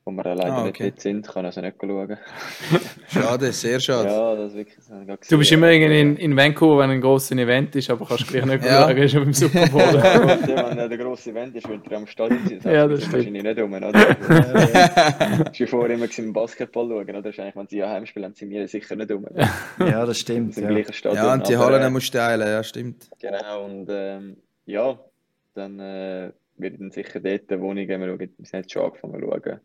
[0.04, 0.90] Wo wir leider Ah, nicht okay.
[0.90, 2.16] dort sind, kann also nicht schauen.
[3.08, 4.08] Schade, sehr schade.
[4.08, 4.78] Ja, das ist wirklich.
[4.84, 7.88] Ich habe Du bist gesehen, immer irgendwie in, in Vancouver, wenn ein grosses Event ist,
[7.88, 8.82] aber kannst gleich nicht Ja.
[8.88, 9.80] schauen, ist schon beim Super Bowl.
[10.48, 13.14] Ja, wenn der grosse Event ist, wenn ihr am Stadion seid, Ja, das ist stimmt.
[13.18, 13.92] wahrscheinlich nicht rum, oder?
[13.92, 17.24] Das ist wie vorher immer im Basketball schauen, oder?
[17.24, 19.24] Wahrscheinlich, wenn sie ja heimspielen, haben sie mir sicher nicht rum.
[19.78, 20.56] Ja, das stimmt.
[20.56, 20.68] Im Ja.
[20.70, 21.24] gleichen Stadion.
[21.24, 23.08] Ja, und die Hallen äh, musst du teilen, ja, stimmt.
[23.20, 24.36] Genau, und ähm,
[24.66, 24.98] ja,
[25.54, 28.00] dann äh, ich dann sicher dort eine Wohnung gehen.
[28.00, 29.60] Wir schauen, wir sind jetzt schon angefangen zu schauen.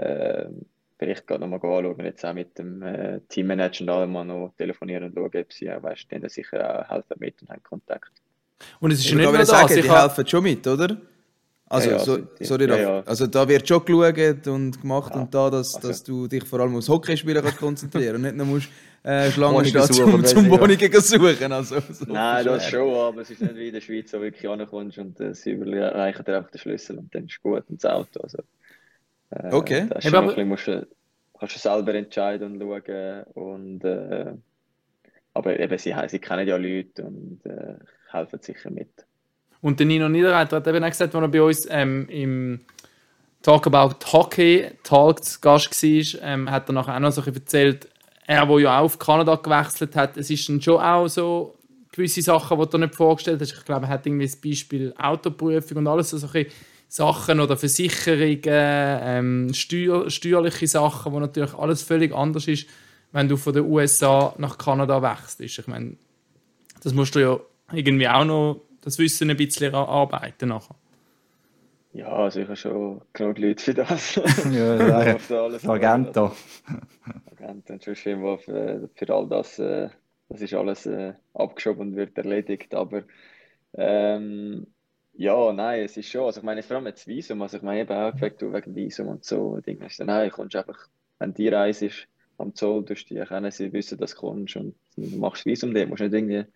[0.00, 0.66] Ähm,
[0.98, 5.04] vielleicht gerade nochmal anschauen, jetzt auch mit dem äh, Teammanager und allem mal noch telefonieren
[5.04, 8.12] und schauen, ob sie auch, weißt, denen sicher auch helfen mit und haben Kontakt.
[8.80, 9.76] Und es ist Ich ja nicht nur sagen, das.
[9.76, 10.96] Ich die helfen schon mit, oder?
[11.72, 13.00] Also, Ja, ja, so, sorry, ja, ja.
[13.06, 15.20] also da wird schon geschaut und gemacht Ja.
[15.20, 18.34] und da, dass, Also- dass du dich vor allem aufs Hockeyspielen kannst konzentrieren und nicht
[18.36, 18.68] nur musst
[19.04, 20.50] äh, Schlangen stehen, suchen, zum, zum.
[20.50, 21.52] Wohnungen suchen.
[21.52, 24.46] Also, so Nein, das schon, aber es ist nicht wie in der Schweiz, wo wirklich
[24.50, 27.90] ankommst und äh, sie überreichen dir einfach den Schlüssel und dann ist gut und das
[27.90, 28.20] Auto.
[28.20, 28.38] Also,
[29.30, 29.86] äh, Okay.
[29.88, 30.86] Das ist schon aber- ein bisschen, musst du,
[31.38, 33.22] kannst du selber entscheiden und schauen.
[33.34, 34.32] Und, äh,
[35.34, 37.74] aber eben, sie, sie kennen ja Leute und äh,
[38.10, 38.90] helfen sicher mit.
[39.60, 42.60] und der Nino Niederreiter hat eben auch gesagt, als er bei uns ähm, im
[43.42, 47.26] Talk About Hockey Talk zu Gast war, ähm, hat er nachher auch noch so ein
[47.26, 47.88] bisschen erzählt,
[48.26, 51.56] er, der ja auch auf Kanada gewechselt hat, es ist dann schon auch so
[51.92, 53.52] gewisse Sachen, die du nicht vorgestellt hast.
[53.52, 56.52] Ich glaube, er hat irgendwie das Beispiel Autoprüfung und alles so, so ein bisschen
[56.90, 62.66] Sachen oder Versicherungen, ähm, steuer, steuerliche Sachen, wo natürlich alles völlig anders ist,
[63.12, 65.60] wenn du von den USA nach Kanada wechselst.
[65.60, 65.96] Ich meine,
[66.82, 67.38] das musst du ja
[67.72, 70.74] irgendwie auch noch das Wissen ein bisschen erarbeiten nachher.
[71.92, 74.16] Ja, also ich habe schon genug Leute für das.
[74.50, 75.16] Ja, ja.
[75.68, 76.32] Argento.
[77.30, 79.90] Agenten und sonst irgendwo für, für all das, äh,
[80.28, 82.74] das ist alles äh, abgeschoben und wird erledigt.
[82.74, 83.04] Aber
[83.74, 84.66] ähm,
[85.20, 87.82] ja, nein, es ist schon, also ich meine, vor allem jetzt Visum, also ich meine
[87.82, 91.86] eben auch du wegen Visum und so, Dinge, dann, nein, kommst einfach, wenn die Reise
[91.86, 95.74] ist, am Zoll, durch die kennen sie wissen, dass du kommst und du machst Visum,
[95.74, 96.46] der musst nicht irgendwie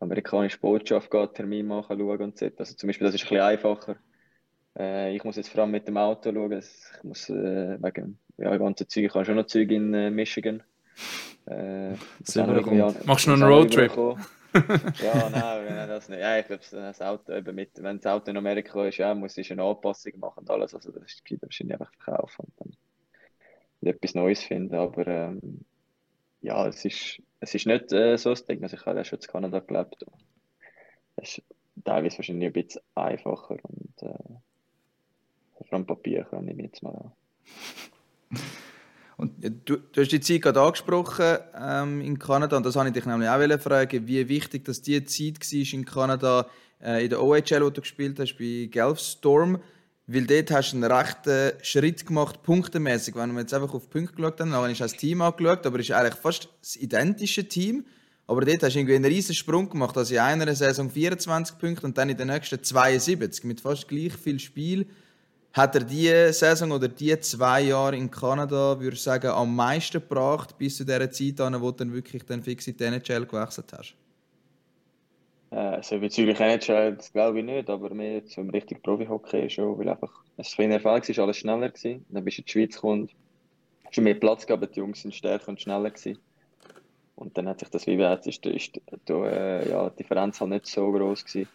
[0.00, 2.46] amerikanische Botschaft gehen, Termin machen, schauen und so.
[2.58, 3.96] Also zum Beispiel, das ist ein bisschen einfacher.
[4.76, 6.58] Äh, ich muss jetzt vor allem mit dem Auto schauen.
[6.58, 10.64] Ich muss äh, wegen ja, ganzen Zeug, ich habe schon noch Zeug in äh, Michigan.
[11.46, 12.34] Äh, Das
[13.06, 13.92] Machst du noch einen Roadtrip?
[14.54, 16.20] Ja, nein, nein, das nicht.
[16.20, 19.36] Ja, ich glaube, das Auto eben mit, wenn das Auto in Amerika ist, ja, muss
[19.36, 20.74] ich eine Anpassung machen und alles.
[20.74, 22.76] Also das ist wahrscheinlich einfach verkaufen und
[23.80, 24.74] dann etwas Neues finden.
[24.74, 25.64] Aber ähm,
[26.40, 28.62] ja, es ist, es ist nicht äh, so das Ding.
[28.62, 30.04] Also ich habe ja schon in Kanada gelebt.
[31.16, 31.44] Es ist
[31.84, 37.12] teilweise wahrscheinlich ein bisschen einfacher und äh, vom Papier kann ich mich jetzt mal an.
[39.40, 42.94] Ja, du, du hast die Zeit gerade angesprochen ähm, in Kanada und das wollte ich
[42.94, 46.46] dich nämlich auch fragen, wie wichtig dass die Zeit war in Kanada
[46.82, 49.58] äh, in der OHL, wo du gespielt hast, bei Gelfstorm,
[50.06, 53.14] weil dort hast du einen rechten Schritt gemacht, punktemäßig.
[53.14, 55.78] Wenn wir jetzt einfach auf Punkte geschaut haben, dann habe ich das Team angeschaut, aber
[55.78, 57.84] es ist eigentlich fast das identische Team.
[58.26, 61.86] Aber dort hast du irgendwie einen riesen Sprung gemacht, also in einer Saison 24 Punkte
[61.86, 64.86] und dann in der nächsten 72, mit fast gleich viel Spiel.
[65.52, 70.00] Hat er diese Saison oder die zwei Jahre in Kanada, würde ich sagen, am meisten
[70.00, 73.70] gebracht, bis zu dieser Zeit, wo du dann wirklich dann fix in die NHL gewechselt
[73.76, 73.94] hast?
[75.50, 79.90] Äh, so bezüglich NHL, das glaube ich nicht, aber mehr zum richtig Profi-Hockey schon, weil
[79.90, 82.06] einfach, es war eine Erfahrung, es war alles schneller gewesen.
[82.08, 83.10] Dann bist du in die Schweiz gekommen,
[83.84, 86.18] hast mehr Platz gehabt, die Jungs sind stärker und schneller gewesen.
[87.14, 90.50] Und dann hat sich das, wie gesagt, ist, ist da, äh, ja, die Differenz halt
[90.50, 91.48] nicht so groß gewesen.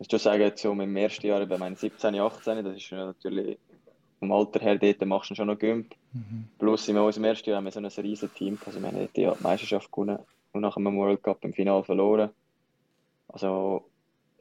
[0.00, 3.58] Ich muss schon sagen, so im ersten Jahr, bei meinen 17, 18, das ist natürlich
[4.20, 5.92] vom Alter her, dort machst du schon noch Gümp.
[6.58, 8.58] Plus in unserem ersten Jahr haben wir so ein riesiges Team.
[8.64, 10.18] Also wir haben die Meisterschaft gewonnen
[10.52, 12.30] und nach dem World Cup im Finale verloren.
[13.28, 13.84] Also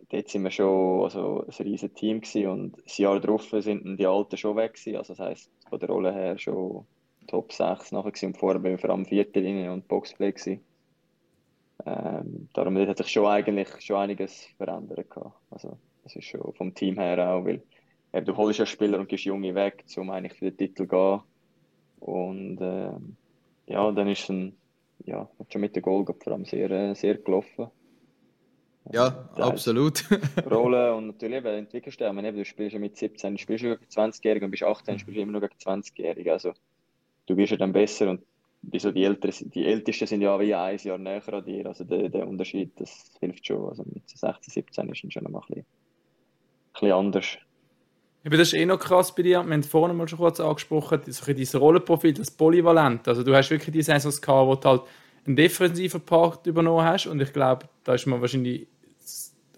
[0.10, 4.06] dort sind wir schon also ein riesiges Team gewesen und das Jahr darauf sind die
[4.06, 4.98] Alten schon weg gewesen.
[4.98, 6.86] Also das heisst, von der Rolle her schon
[7.28, 10.62] Top 6 nachher gewesen und vorher bin ich vor allem vierte Linie und Boxplay gewesen.
[11.86, 15.36] Ähm, darum hat sich schon eigentlich schon einiges verändert gehabt.
[15.52, 17.62] Also Das ist schon vom Team her auch, weil
[18.14, 20.88] eben, du holst ja Spieler und gibst Junge weg, um eigentlich für den Titel zu
[20.88, 21.20] gehen.
[22.00, 23.16] Und ähm,
[23.68, 24.56] ja, dann ist es ein,
[25.06, 27.68] ja, schon mit dem Goal vor allem sehr, äh, sehr gelaufen.
[28.92, 30.04] Ja, Da ist- absolut.
[30.50, 32.34] Rolle und natürlich eben entwickelst du dich.
[32.34, 35.22] Du spielst ja mit 17, du spielst ja gegen 20-Jährige und bist 18, spielst du
[35.22, 36.32] immer noch gegen 20-Jährige.
[36.32, 36.54] Also
[37.26, 38.22] du wirst ja dann besser und
[38.62, 41.66] wieso die Älteren, die Ältesten sind ja wie ein Jahr näher an dir.
[41.66, 43.70] Also der, der Unterschied, das hilft schon.
[43.70, 45.66] Also mit 16, 17 ist es schon mal ein bisschen, ein
[46.74, 47.38] bisschen anders.
[48.26, 49.44] Aber das ist eh noch krass bei dir.
[49.44, 53.08] Wir haben vorhin mal schon kurz angesprochen, so dein Rollenprofil, das Polyvalent.
[53.08, 54.82] Also du hast wirklich die Saisons gehabt, wo du halt
[55.26, 58.68] einen defensiven Part übernommen hast und ich glaube, da ist man wahrscheinlich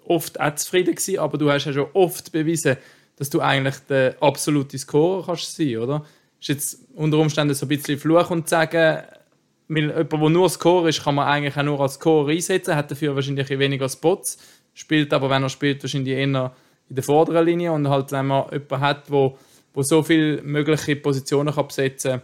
[0.06, 2.78] oft auch zufrieden gewesen, aber du hast ja schon oft bewiesen,
[3.16, 6.06] dass du eigentlich der absolute Scorer kannst sein, oder?
[6.40, 9.04] Ist jetzt unter Umständen so ein bisschen Fluch und sagen,
[9.68, 12.90] weil jemand, der nur Scorer ist, kann man eigentlich auch nur als Scorer einsetzen, hat
[12.90, 14.38] dafür wahrscheinlich weniger Spots,
[14.74, 18.46] spielt aber, wenn er spielt, wahrscheinlich eher in der vorderen Linie und halt, wenn man
[18.52, 19.38] jemanden hat, wo,
[19.74, 22.22] wo so viele mögliche Positionen kann besetzen kann,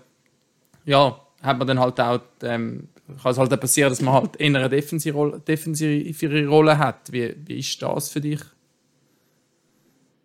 [0.86, 2.90] ja, hat man dann halt auch, ähm,
[3.22, 7.12] kann es halt auch passieren, dass man halt eher eine defensive Rolle hat.
[7.12, 8.40] Wie, wie ist das für dich?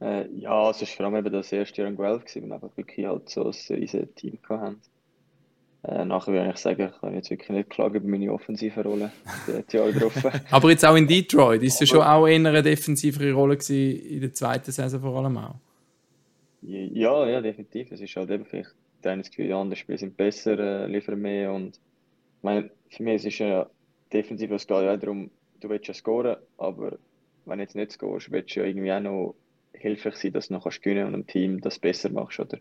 [0.00, 2.76] Äh, ja, es war vor allem eben das erste Jahr in Guelph, gewesen, wir einfach
[2.76, 4.80] wirklich halt so ein riesiges Team hatten.
[5.82, 9.10] Äh, nachher würde ich sagen, ich kann jetzt wirklich nicht klagen über meine offensive Rolle.
[9.46, 10.14] Die Jahre drauf.
[10.50, 14.20] Aber jetzt auch in Detroit ist es schon auch eher eine defensivere Rolle gewesen, in
[14.20, 15.54] der zweiten Saison vor allem auch.
[16.62, 17.92] Ja, ja, definitiv.
[17.92, 20.86] Es ist halt eben vielleicht der eine das Gefühl, die anderen Spiele sind besser, äh,
[20.86, 23.66] liefern mehr und ich meine, für mich ist es ja
[24.12, 26.98] defensiv, es geht ja darum, du willst ja scoren, aber
[27.44, 29.34] wenn du jetzt nicht scorest, willst du ja irgendwie auch noch
[29.72, 32.58] hilfreich sein, dass du noch kannst gewinnen und im Team das besser machst, oder?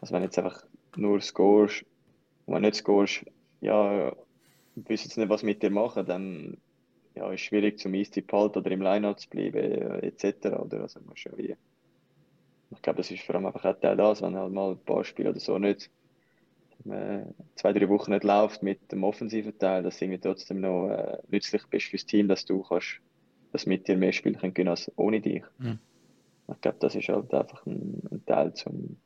[0.00, 0.64] Also wenn jetzt einfach
[0.96, 1.84] nur scorest
[2.46, 3.24] und wenn nicht scorest,
[3.60, 4.14] ja,
[4.76, 6.56] weißt jetzt nicht, was mit dir machen, dann
[7.14, 10.46] ja, ist es schwierig zum Eistipp oder im Line-Out zu bleiben, äh, etc.
[10.58, 10.82] Oder?
[10.82, 11.56] Also musst ja wie
[12.72, 15.04] ich glaube, das ist vor allem einfach auch Teil das, wenn halt mal ein paar
[15.04, 15.90] Spiele oder so nicht
[16.88, 17.24] äh,
[17.56, 21.18] zwei, drei Wochen nicht läuft mit dem offensiven Teil, dass du irgendwie trotzdem noch äh,
[21.28, 23.00] nützlich bist fürs Team, dass du kannst,
[23.52, 25.42] dass mit dir mehr Spiele können als ohne dich.
[25.58, 25.78] Mhm.
[26.54, 28.96] Ich glaube, das ist halt einfach ein, ein Teil, um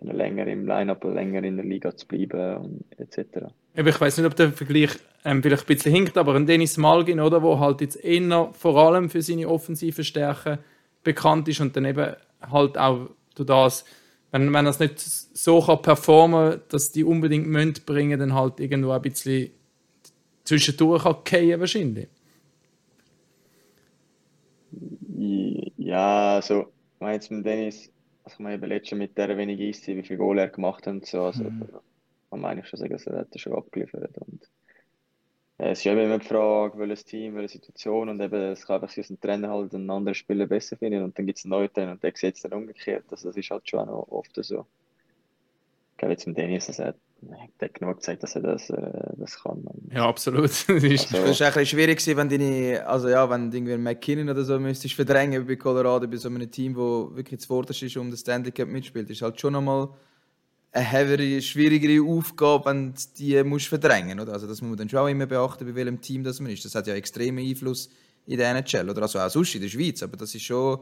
[0.00, 3.46] länger im Line-Up, länger in der Liga zu bleiben und etc.
[3.74, 4.90] Ich weiß nicht, ob der Vergleich
[5.24, 8.76] ähm, vielleicht ein bisschen hinkt, aber ein Dennis Malgin, oder, wo halt jetzt eher vor
[8.76, 10.58] allem für seine offensiven Stärken
[11.02, 13.84] bekannt ist und dann eben halt auch durch das,
[14.30, 18.60] wenn, wenn er es nicht so kann performen dass die unbedingt müssen bringen, dann halt
[18.60, 19.50] irgendwo ein bisschen
[20.44, 22.08] zwischendurch kann fallen wahrscheinlich.
[25.92, 26.62] Ja, also,
[26.94, 27.92] ich meine jetzt mit Dennis,
[28.24, 30.94] also ich meine eben letztes mit der wenig Eiszeit, wie viel Goal er gemacht hat
[30.94, 31.68] und so, also Mhm.
[32.30, 34.50] man eigentlich schon sagen, also, er hat schon abgeliefert und
[35.58, 38.76] äh, es ist ja immer die Frage, welches Team, welche Situation und eben, es kann
[38.76, 41.44] einfach sein, dass ein Trainer halt einen anderen Spieler besser findet und dann gibt es
[41.44, 43.86] einen neuen Trainer und der sieht es dann umgekehrt, also das ist halt schon auch
[43.86, 44.66] noch oft so.
[46.02, 46.94] Ich glaube jetzt mit Dennis, also, er
[47.60, 48.76] hat genug gezeigt, dass er das, äh,
[49.18, 49.58] das kann.
[49.58, 50.50] Und, Ja, absolut.
[50.66, 53.56] Das ist, also, Das war ein bisschen schwierig, gewesen, wenn deine, also ja, wenn du
[53.56, 57.38] irgendwie einen McKinnon oder so müsstest verdrängen bei Colorado, bei so einem Team, wo wirklich
[57.38, 59.90] zuvorderst ist um das Stanley Cup mitspielt, ist halt schon nochmal
[60.72, 64.32] eine heavere, schwierigere Aufgabe, wenn du die musst verdrängen, oder?
[64.32, 66.64] Also das muss man dann schon auch immer beachten, bei welchem Team das man ist.
[66.64, 67.90] Das hat ja extremen Einfluss
[68.26, 70.80] in der NHL, oder also auch sonst in der Schweiz, aber das ist schon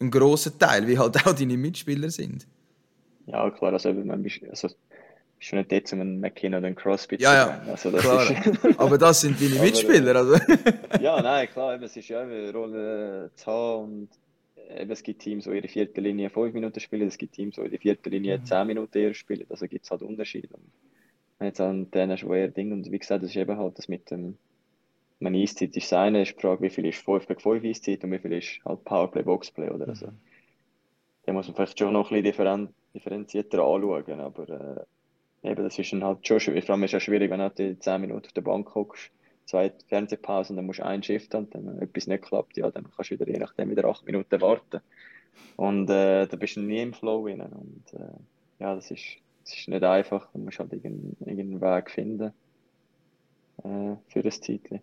[0.00, 2.46] ein grosser Teil, wie halt auch deine Mitspieler sind.
[3.26, 7.34] Ja, klar, also, man also, du nicht um einen McKinnon oder einen Crosby Ja, zu
[7.36, 7.62] ja.
[7.70, 8.30] Also, das klar.
[8.30, 10.34] ist, Aber das sind deine Aber, Mitspieler, also.
[11.00, 14.08] Ja, nein, klar, eben, es ist ja eine Rolle zu haben und
[14.78, 17.62] eben, es gibt Teams, die ihre vierte Linie fünf Minuten spielen, es gibt Teams, die
[17.62, 20.48] ihre vierte Linie zehn Minuten eher spielen, also gibt es halt Unterschiede.
[20.54, 23.88] Und jetzt einen Trainer schon eher Ding und wie gesagt, das ist eben halt das
[23.88, 24.38] mit dem
[25.20, 28.12] meine Eiszeit ist eine, ist die Frage, wie viel ist 5 gegen 5 Eiszeit und
[28.12, 30.08] wie viel ist halt Powerplay, Boxplay oder also.
[31.26, 34.86] Da muss man vielleicht schon noch ein bisschen differen differenzierter anschauen, aber
[35.42, 37.38] äh, eben, das ist dann halt schon schwierig, vor allem ist es ja schwierig, wenn
[37.38, 39.10] du halt die 10 Minuten auf der Bank hockst,
[39.46, 43.10] zwei Fernsehpausen, dann musst du Shift haben, dann wenn etwas nicht klappt, ja, dann kannst
[43.10, 44.80] du wieder je nachdem wieder 8 Minuten warten.
[45.56, 47.40] Und äh, da bist du nie im Flow drin.
[47.40, 48.12] Und äh,
[48.60, 49.04] ja, das ist,
[49.44, 52.32] das ist nicht einfach, du musst halt irgendeinen, irgendeinen Weg finden
[53.62, 54.80] äh, für das Titel.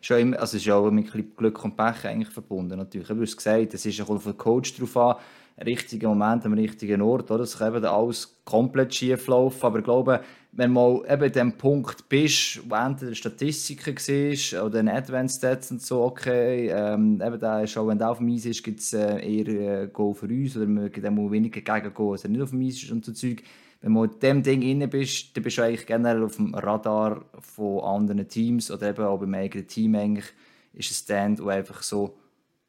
[0.00, 3.08] Schon immer, also es ist ja auch mit Glück und Pech eigentlich verbunden natürlich.
[3.08, 5.16] Du hast gesagt, es ist auch auf den Coach drauf an,
[5.64, 7.44] richtigen Moment am richtigen Ort, oder?
[7.44, 10.20] Es kann eben alles komplett schief laufen, aber ich glaube,
[10.52, 15.70] wenn mal eben an dem Punkt bist, wo entweder Statistiken siehst oder ein Advanced Stats
[15.70, 18.80] und so, okay, ähm, eben da ist auch, wenn der auf dem Eis ist, gibt
[18.80, 22.24] es äh, eher äh, Goal für uns oder wir geben mal weniger gegen Goal, als
[22.24, 23.42] er nicht auf dem Eis ist und so Zeug.
[23.80, 27.24] Wenn du in dem Ding inne bist, dann bist du eigentlich generell auf dem Radar
[27.40, 30.26] von anderen Teams oder eben auch beim eigenen Team eigentlich
[30.74, 32.14] ist ein Stand, der einfach so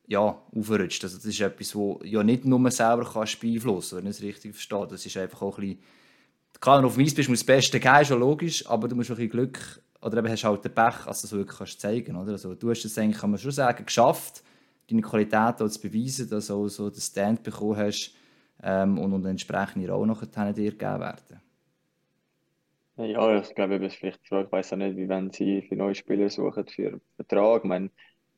[0.08, 1.04] ja, aufrutscht.
[1.04, 4.24] Also das ist etwas, wo ja nicht nur selber kannst beeinflussen kann, wenn ich es
[4.24, 4.88] richtig verstehe.
[4.88, 5.84] Das ist einfach auch ein bisschen...
[6.60, 8.96] Klar, wenn du auf dem Eis bist, muss das Beste geben, schon logisch, aber du
[8.96, 11.58] musst auch ein bisschen Glück oder eben hast halt den Pech, dass du es wirklich
[11.58, 12.30] kannst zeigen kannst.
[12.30, 14.44] Also, du hast es eigentlich, kann man schon sagen, geschafft,
[14.90, 18.14] deine Qualität zu beweisen, dass du auch so den Stand bekommen hast
[18.62, 21.42] ähm, und, und entsprechende auch nachher dir gegeben werden.
[22.96, 25.96] Ja, ich glaube, es vielleicht Frage, ich weiß auch nicht, wie wenn sie für neue
[25.96, 27.64] Spieler suchen für einen Vertrag.
[27.64, 27.90] Ich meine,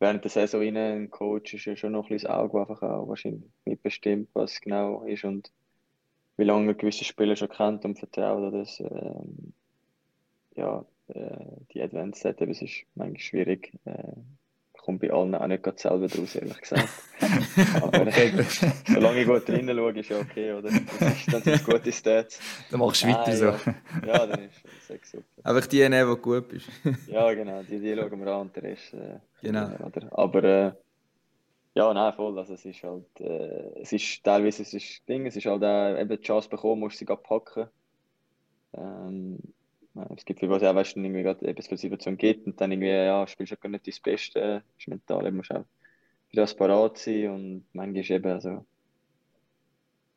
[0.05, 2.83] während der Saison rein, ein Coach ist ja schon noch ein bisschen das Auge einfach
[2.83, 5.51] auch wahrscheinlich mitbestimmt, was genau ist und
[6.37, 8.37] wie lange man gewisse Spieler schon kennt und vertraut.
[8.37, 9.53] Oder das, ähm,
[10.55, 12.61] ja, äh, die Advanced Setup, ist
[12.93, 13.71] manchmal schwierig.
[13.85, 14.13] Äh,
[14.86, 16.88] kommt bei allen auch nicht gerade selber draus, ehrlich gesagt.
[17.81, 18.45] Aber Okay, gut.
[18.88, 20.69] solange ich gut drinnen schaue, ist ja okay, oder?
[20.69, 22.39] Das ist, dann sind es gute Stats.
[22.69, 23.45] Dann machst du weiter Nein, so.
[23.45, 23.55] Ja,
[24.05, 25.23] ja dann ist es echt super.
[25.43, 26.69] Einfach die nehmen, die gut bist.
[27.07, 28.93] Ja, genau, die, die schauen wir an und der Rest.
[28.93, 29.69] Äh, Genau.
[29.86, 30.07] Oder?
[30.11, 30.71] Aber äh,
[31.75, 32.38] ja, nein, voll.
[32.39, 35.99] Also, es ist halt, äh, es ist teilweise es ist Ding, es ist halt auch,
[35.99, 37.67] eben die Chance bekommen, musst du sie gerade packen.
[38.73, 39.39] Ähm,
[40.15, 42.89] es gibt viele, was auch, weißt irgendwie gerade etwas für Situation gibt und dann irgendwie,
[42.89, 45.65] ja, spielst du gar nicht das Beste, ist mental, musst auch
[46.29, 48.65] für das parat sein und manchmal ist eben, also,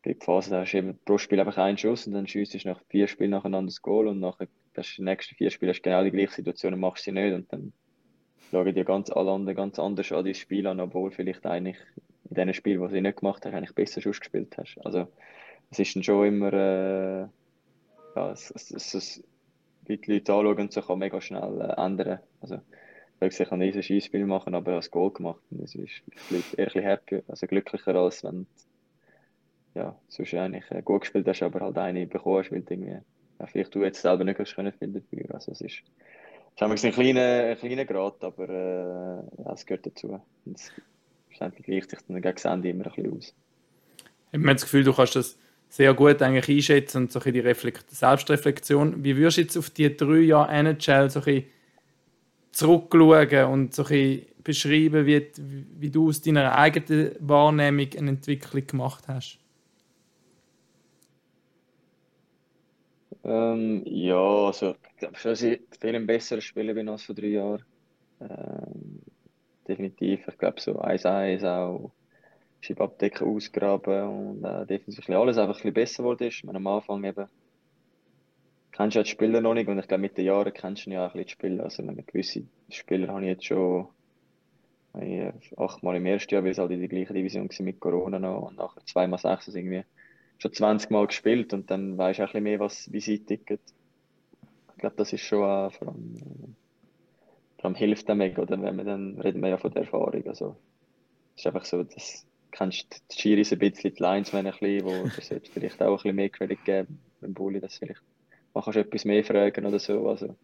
[0.02, 2.68] gibt Phasen, da hast du eben pro Spiel einfach einen Schuss und dann schießt du
[2.68, 6.02] nach vier Spielen nacheinander das Goal und nachher, das nächsten vier Spiele hast du genau
[6.04, 7.72] die gleiche Situation und machst sie nicht und dann
[8.50, 11.76] schauen dir ganz alle anderen ganz anders an dein Spiel an, obwohl vielleicht eigentlich
[12.30, 14.76] in den Spielen, die sie nicht gemacht hast, eigentlich besser Schuss gespielt hast.
[14.84, 15.08] Also,
[15.70, 17.26] es ist dann schon immer, äh,
[18.16, 19.22] ja, es, es,
[19.88, 22.20] wie die Leute anschauen und so kann mega schnell äh, ändern.
[22.40, 22.60] Also,
[23.20, 25.40] ich kann ein riesen Schießspiel machen, aber als Goal gemacht.
[25.50, 28.46] Und das ist vielleicht eher ein happy, also glücklicher, als wenn
[29.74, 32.74] du ja, sonst eigentlich äh, gut gespielt hast, aber halt eine bekommen hast, weil du
[32.74, 32.98] irgendwie,
[33.38, 35.34] ja, vielleicht du jetzt selber nicht können finden dafür.
[35.34, 35.82] Also, es ist,
[36.56, 40.20] es ist ein kleiner, ein kleiner Grad, aber äh, ja, es gehört dazu.
[40.44, 40.72] Und es
[41.28, 43.34] schlussendlich gleicht sich dann gegen das Ende immer ein bisschen aus.
[44.30, 45.38] Ich habe das Gefühl, du kannst das
[45.68, 49.04] sehr gut eigentlich einschätzen und so ein die Reflekt Selbstreflexion.
[49.04, 51.20] Wie würdest du jetzt auf die drei Jahre NHL so
[52.52, 55.30] zurückschauen und so ein beschreiben, wie,
[55.78, 59.38] wie du aus deiner eigenen Wahrnehmung eine Entwicklung gemacht hast?
[63.24, 67.14] Ähm, ja, also ich glaube schon, dass ich viel ein besserer Spieler bin als vor
[67.14, 67.62] drei Jahren.
[68.20, 69.02] Ähm,
[69.68, 70.26] definitiv.
[70.26, 71.92] Ich glaube so 1-1 auch
[72.60, 76.44] Schiebabdecken ausgraben und äh, bisschen alles einfach ein besser geworden ist.
[76.44, 77.26] Meine, am Anfang eben
[78.72, 80.90] kennst du ja die Spieler noch nicht und ich glaube mit den Jahren kennst du
[80.90, 81.64] ja auch ein die Spieler.
[81.64, 83.88] Also meine gewisse Spieler habe ich jetzt schon
[85.00, 88.18] ich, achtmal im ersten Jahr, weil es halt in der gleichen Division war mit Corona
[88.18, 89.84] noch und nachher zweimal sechs, also irgendwie
[90.38, 93.58] schon 20 Mal gespielt und dann weisst du ein bisschen mehr, was, wie sie ticken.
[94.74, 98.76] Ich glaube, das ist schon auch vor allem, äh, vor allem hilft mega, oder wenn
[98.76, 100.26] wir dann reden wir ja von der Erfahrung.
[100.26, 100.56] Also,
[101.34, 102.24] es ist einfach so, dass
[102.58, 106.16] kennst die Schiris ein bisschen, die Linesmen ein bisschen, wo solltest vielleicht auch ein bisschen
[106.16, 108.02] mehr Credit geben, beim Bulli, dass vielleicht
[108.54, 110.08] man kannst etwas mehr fragen oder so.
[110.08, 110.36] Also,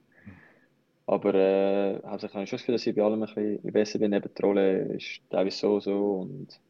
[1.06, 3.98] aber äh, hauptsächlich habe ich schon das Gefühl, dass ich bei allem ein bisschen besser
[3.98, 4.12] bin.
[4.12, 6.60] Eben die Rolle ist teilweise so, so und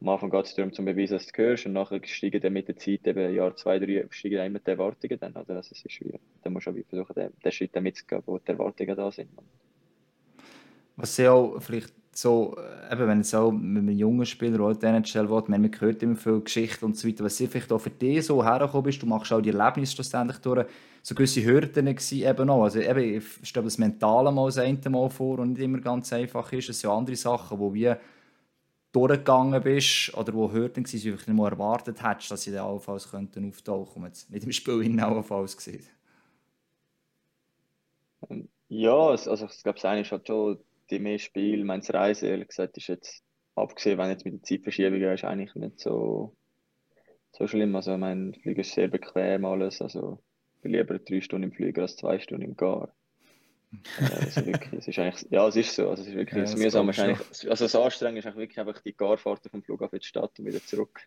[0.00, 2.66] am Anfang geht es darum, zu beweisen, dass du gehörst und nachher steigen dann mit
[2.66, 5.36] der Zeit, eben Jahr zwei, drei, steigen dann immer die Erwartungen dann?
[5.36, 8.48] Also es ist wie, dann musst du auch versuchen, den, den Schritt mitzugehen, wo die
[8.48, 9.30] Erwartungen da sind.
[10.96, 14.78] Was ja auch vielleicht so, äh, eben wenn es auch mit einem jungen Spieler in
[14.78, 17.90] der NHL will, man hört immer viel Geschichten und so weiter, was vielleicht auch für
[17.90, 20.66] dich so hergekommen bist, du machst auch die Erlebnisse schlussendlich durch,
[21.02, 22.64] so gewisse Hürden gewesen eben auch.
[22.64, 26.12] Also eben, ich stelle das Mentale mal das eine Mal vor und nicht immer ganz
[26.12, 26.68] einfach ist.
[26.68, 27.98] Es sind ja andere Sachen, wo wir
[28.92, 32.66] durchgegangen bist oder wo Hürden waren, die du nicht mal erwartet hättest, dass sie dann
[32.66, 35.84] allenfalls könnten auftauchen, es nicht im Spiel in allenfalls gesehen.
[38.68, 40.58] Ja, also ich glaube, das eine ist halt schon
[40.90, 41.60] die mehr Spiel.
[41.60, 43.22] Ich meine, das Reisen, ehrlich gesagt, ist jetzt,
[43.54, 46.36] abgesehen, wenn jetzt mit der Zeitverschiebung ist, eigentlich nicht so,
[47.32, 47.74] so schlimm.
[47.76, 49.80] Also, der Flieger ist sehr bequem alles.
[49.80, 50.22] Also,
[50.56, 52.94] ich bin lieber drei Stunden im Flieger als zwei Stunden im Gar.
[53.98, 55.88] Äh, also wirklich, es ist eigentlich, ja, es ist so.
[55.88, 58.18] Also, es ist wirklich, Ja, das das Mühsame ist glaub ich eigentlich, also das Anstrengende
[58.20, 61.00] ist eigentlich wirklich einfach die Garfahrt vom Flughafen in die Stadt und wieder zurück.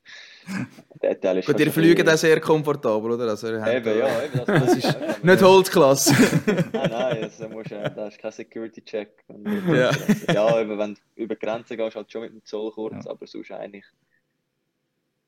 [1.01, 3.29] Der Teil ist Gut, ihr fliegt auch sehr komfortabel, oder?
[3.29, 6.13] Also, habt Eben, da- ja, eben, das, Das ist ja, nicht Holzklasse.
[6.45, 9.23] Nein, nein, also musst, äh, da ist kein Security-Check.
[9.67, 9.91] Ja.
[10.33, 13.27] ja, eben, wenn du über die Grenze gehst, halt schon mit dem Zoll kurz, aber
[13.27, 13.85] sonst eigentlich.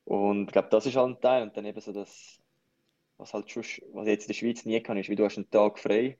[0.04, 1.42] Und ich glaube, das ist halt ein Teil.
[1.42, 2.40] Und dann eben so das,
[3.18, 3.62] was halt schon,
[3.92, 6.18] was ich jetzt in der Schweiz nie kann, ist, wie du hast einen Tag frei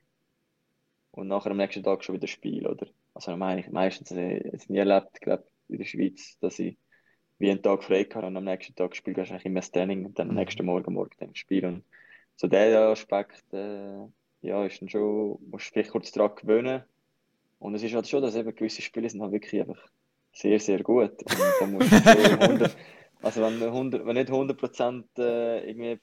[1.19, 2.87] und nachher am nächsten Tag schon wieder Spiel, oder?
[3.15, 6.77] Also meine ich meistens äh, jetzt nie erlebt, glaube in der Schweiz, dass ich
[7.39, 10.07] wie einen Tag frei hatte und am nächsten Tag spiele ich eigentlich immer das Training
[10.07, 11.65] und dann am nächsten Morgen, morgen dann Spiel.
[11.65, 11.85] Und
[12.37, 14.07] so der Aspekt, äh,
[14.43, 16.83] ja, ist dann schon, musst du vielleicht kurz daran gewöhnen.
[17.59, 19.89] Und es ist halt schon, dass eben gewisse Spiele sind halt wirklich einfach
[20.33, 21.21] sehr, sehr gut.
[21.23, 22.77] Und da musst du schon 100,
[23.23, 26.01] also wenn du 100, wenn nicht 100% äh, irgendwie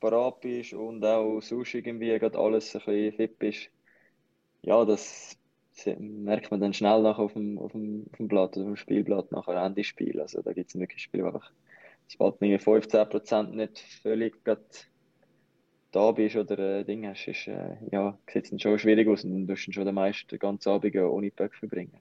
[0.00, 3.70] parat bist und auch sonst irgendwie gerade alles ein bisschen fit bist,
[4.62, 5.36] ja, das
[5.98, 8.76] merkt man dann schnell nach auf dem, auf dem, auf dem Blatt oder auf dem
[8.76, 10.20] Spielblatt nachher Ende Spiel.
[10.20, 11.50] Also da gibt es wirklich Spiele, wo einfach,
[12.08, 14.36] sobald du irgendwie 15% nicht völlig
[15.92, 19.24] da bist oder äh, Ding hast, ist, äh, ja, sieht es dann schon schwierig aus
[19.24, 21.98] und dann tust du schon den meisten ganzen Abend ohne Böck verbringen.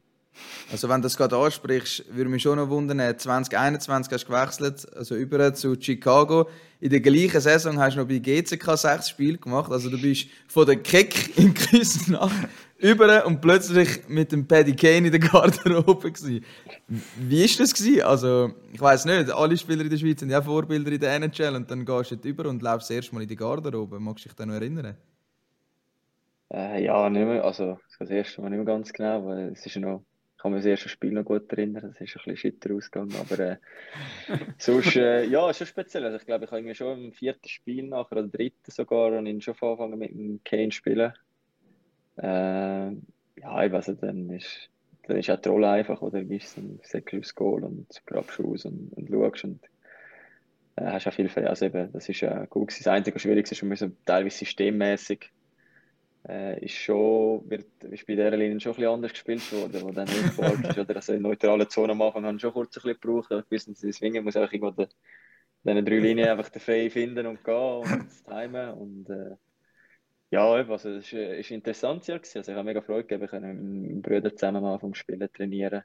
[0.71, 4.31] Also wenn du das gerade ansprichst, würde mich schon noch wundern, äh, 2021 hast du
[4.31, 6.47] gewechselt, also über zu Chicago.
[6.79, 9.71] In der gleichen Saison hast du noch bei GCK sechs Spiele gemacht.
[9.71, 15.07] Also du bist von der Keck in Küsnacht über und plötzlich mit dem Paddy Kane
[15.07, 16.45] in der Garderobe gewesen.
[16.87, 18.03] Wie ist das gewesen?
[18.03, 21.55] Also ich weiß nicht, alle Spieler in der Schweiz sind ja Vorbilder in der NHL
[21.55, 23.99] und dann gehst du dort über und läufst erst mal in die Garderobe.
[23.99, 24.95] Magst du dich da noch erinnern?
[26.51, 29.75] Äh, ja, nicht mehr, also das erste Mal nicht mehr ganz genau, weil es ist
[29.75, 30.03] ja noch,
[30.39, 33.13] ich kann mich das erste Spiel noch gut erinnern, das ist ein bisschen schitter ausgegangen,
[33.19, 33.57] aber äh,
[34.57, 37.49] sonst, äh, ja, ist schon speziell, also ich glaube, ich habe irgendwie schon im vierten
[37.49, 41.11] Spiel nachher, oder dritten sogar, und ihn schon angefangen mit dem Kane spielen.
[42.15, 42.23] Äh,
[43.41, 44.69] ja, ich weiß nicht, dann ist,
[45.07, 48.63] dann ist auch die Rolle einfach, oder gibst ein Säckchen aufs Goal und grabst raus
[48.63, 49.59] und, und schaust und
[50.77, 52.69] äh, hast auch viel, also eben, das ist ja gut.
[52.69, 55.31] Das Einzige, was schwierig ist, wir müssen teilweise systemmäßig
[56.27, 59.91] äh, ist schon, wird, ist bei dieser Linie schon ein bisschen anders gespielt worden, wo
[59.91, 60.77] dann nicht ist.
[60.77, 63.31] Oder also in neutralen Zonen Anfang haben schon kurz ein bisschen gebraucht.
[63.31, 64.87] Ich wusste, dass Swingen muss einfach irgendwo de,
[65.63, 68.73] diesen drei Linien einfach den Frei finden und gehen und das timen.
[68.73, 69.35] Und äh,
[70.31, 72.37] ja, also es ist, äh, ein interessantes Jahr gewesen.
[72.39, 75.83] Also ich habe mega Freude gehabt, ich mit meinem Bruder zusammen am Anfang Spielen trainieren.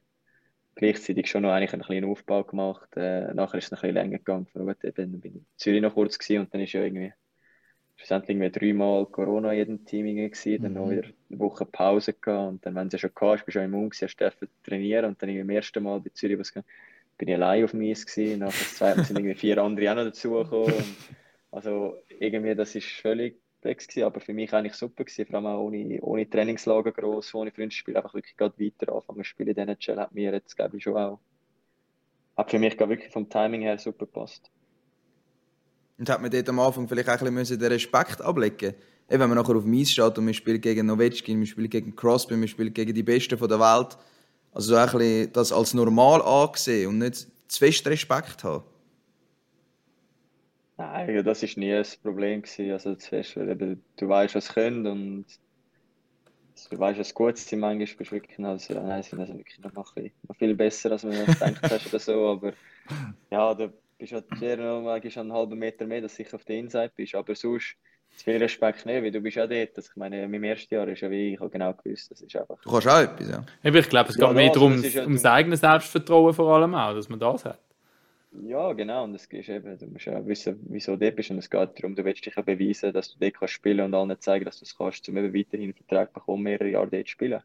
[0.74, 2.96] Gleichzeitig schon noch eigentlich einen kleinen Aufbau gemacht.
[2.96, 4.48] Äh, nachher ist es noch ein bisschen länger gegangen.
[4.52, 7.12] Dann bin ich in Zürich noch kurz gewesen und dann ist ja irgendwie
[8.04, 12.48] schlussendlich irgendwie dreimal Corona in jedem Team gewesen, dann noch wieder eine Woche Pause gehabt
[12.50, 14.48] und dann, wenn du ja schon gehabt hast, bist du auch immun gewesen, hast dürfen
[14.62, 16.52] trainieren und dann beim ersten Mal bei Zürich was
[17.16, 19.90] bin ich allein auf dem Eis gewesen, nachher das zweite Mal sind irgendwie vier andere
[19.90, 20.84] auch noch dazugekommen
[21.50, 25.46] also irgendwie, das ist völlig komplex gewesen, aber für mich eigentlich super gewesen, vor allem
[25.46, 29.54] auch ohne, ohne Trainingslager gross, ohne Freundschaftsspiel, einfach wirklich gerade weiter anfangen zu spielen in
[29.54, 31.18] dieser NHL hat mir jetzt, glaube ich, schon auch,
[32.36, 34.50] hat für mich gerade wirklich vom Timing her super gepasst.
[35.98, 38.74] Und hat man dort am Anfang vielleicht auch ein bisschen müssen den Respekt ablegen
[39.10, 41.70] Eben, wenn man nachher auf dem Eis steht und man spielt gegen Nowitzki, man spielt
[41.70, 43.98] gegen Crosby, man spielt gegen die Besten von der Welt.
[44.52, 48.64] Also so ein bisschen das als normal angesehen und nicht zu fest Respekt haben.
[50.76, 52.72] Nein, ja, das ist nie ein Problem gewesen.
[52.72, 55.26] Also zuerst, weil eben, du weißt, was sie können und
[56.70, 57.52] du weißt, was gut ist.
[57.52, 60.54] Manchmal bist du wirklich also, nein, sie sind also wirklich noch, ein bisschen- noch viel
[60.54, 62.28] besser, als man gedacht hast oder so.
[62.28, 62.52] Aber
[63.30, 66.36] ja, da bist du halt eher noch manchmal einen halben Meter mehr, dass du sicher
[66.36, 67.14] auf der Inside bist.
[67.14, 67.76] Aber sonst
[68.16, 69.76] zu viel Respekt nicht, weil du bist ja dort.
[69.76, 72.20] Also, ich meine, in meinem ersten Jahr ist ja wie ich habe genau gewusst, das
[72.22, 72.60] ist einfach.
[72.62, 73.44] Du kannst auch etwas, ja.
[73.62, 76.74] Ich glaube, es Ja, geht mehr also darum, das ja- ums eigene Selbstvertrauen vor allem
[76.74, 77.58] auch, dass man das hat.
[78.46, 79.04] Ja, genau.
[79.04, 81.30] Und es ist eben, du musst ja wissen, wieso du dort bist.
[81.30, 83.94] Und es geht darum, du willst dich ja beweisen, dass du dort kannst spielen und
[83.94, 86.88] allen zeigen, dass du es kannst, um eben weiterhin einen Vertrag zu bekommen, mehrere Jahre
[86.88, 87.40] dort zu spielen.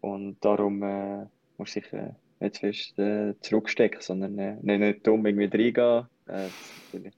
[0.00, 1.26] Und darum äh,
[1.56, 1.92] musst du dich
[2.40, 6.06] nicht zu fest äh, zurückstecken, sondern äh, nicht, nicht dumm irgendwie reingehen.
[6.26, 7.14] Äh, das ist natürlich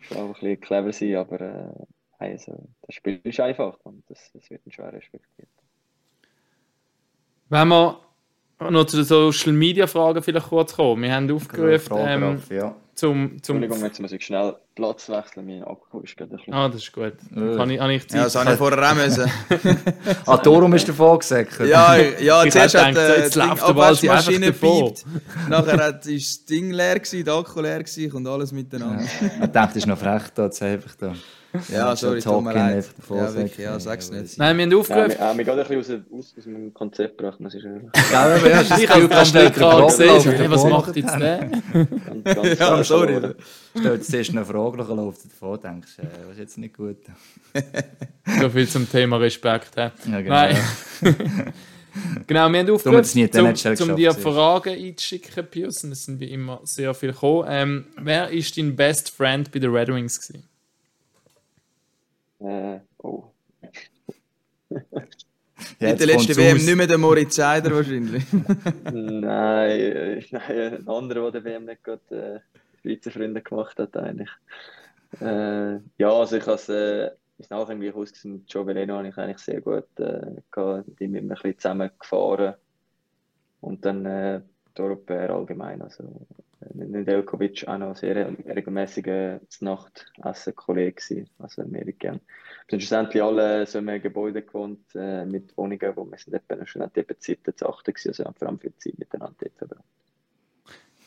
[0.00, 1.86] schon auch ein bisschen clever sein, aber äh,
[2.18, 5.48] also, das Spiel ist einfach und das, das wird schon auch respektiert.
[7.48, 8.00] Wenn wir
[8.70, 11.02] noch zu den Social Media Fragen vielleicht kurz kommen.
[11.02, 12.76] Wir haben aufgerufen, Frage ähm, ja.
[12.94, 15.46] Zum, zum Entschuldigung, jetzt muss ich schnell Platz wechseln.
[15.46, 16.52] Mein Akku ist gerade ein bisschen.
[16.54, 17.14] Ah, das ist gut.
[17.34, 18.18] Kann ich, habe ich Zeit?
[18.18, 19.30] Ja, das habe ich vorher auch müssen.
[20.26, 21.68] Ah, darum ist davon gesäckert.
[21.68, 24.84] Ja, ja Ich zuerst hat äh, jetzt die läuft der Abwaschmaschine einfach davon.
[24.86, 25.04] gepiept.
[25.48, 29.04] Nachher hat, ist das Ding leer gewesen, der Akku leer gewesen und alles miteinander.
[29.04, 31.14] Ich dachte, das ist noch frech, da jetzt einfach da.
[31.70, 32.84] Ja, sorry, so tut mir leid.
[33.10, 34.38] Ja, wirklich, ja, sag's nicht.
[34.38, 35.10] Nein, wir haben Ja, aufgerufen.
[35.10, 37.82] wir haben mich gerade ein bisschen aus, aus, aus dem Konzept gebracht, muss ich ehrlich
[37.92, 40.32] Gell, aber ja, Ich habe das Bild gerade gesehen.
[40.32, 41.38] Hey, was macht jetzt der?
[41.72, 43.12] Ganz, ganz Ja, sorry.
[43.12, 43.34] verloren.
[43.78, 46.96] Stell dir zuerst eine Frage, dann läuft davon, denkst äh, das ist jetzt nicht gut.
[48.40, 49.72] So viel zum Thema Respekt.
[49.76, 49.90] hä?
[50.10, 50.34] Ja, genau.
[50.34, 50.56] Nein.
[52.26, 55.84] genau, wir haben aufgerufen, NHL zum dir Fragen einzuschicken, Pius.
[55.84, 57.46] Und es sind wie immer sehr viele gekommen.
[57.50, 60.44] Ähm, wer ist dein Best Friend bei den Red Wings gewesen?
[62.42, 63.24] Äh, oh.
[65.78, 66.66] Ja, In der letzten WM raus.
[66.66, 68.24] nicht mehr der Moritz Seider wahrscheinlich.
[68.84, 72.40] Nein, äh, nein, ein anderer, der der WM nicht gerade äh,
[72.80, 74.30] Schweizer Freunde gemacht hat, eigentlich.
[75.20, 79.16] Äh, ja, also ich habe es, äh, ist nachher irgendwie ausgesehen, Joe Veleno habe ich
[79.16, 82.54] eigentlich sehr gut äh, gehabt, mit ihm immer ein bisschen zusammen gefahren.
[83.60, 84.40] Und dann äh,
[84.76, 86.04] die Europäer allgemein, also
[86.74, 92.20] Nedeljkovic auch noch sehr regelmäßiger Nachtessen-Kollege gewesen, also mehr gern.
[92.68, 96.34] Wir sind schlussendlich alle so in einem Gebäude gewohnt, äh, mit Wohnungen, wo wir sind
[96.34, 99.56] etwa schon etwa Zeiten zu achten gewesen, also haben vor allem viel Zeit miteinander dort
[99.56, 99.84] verbracht.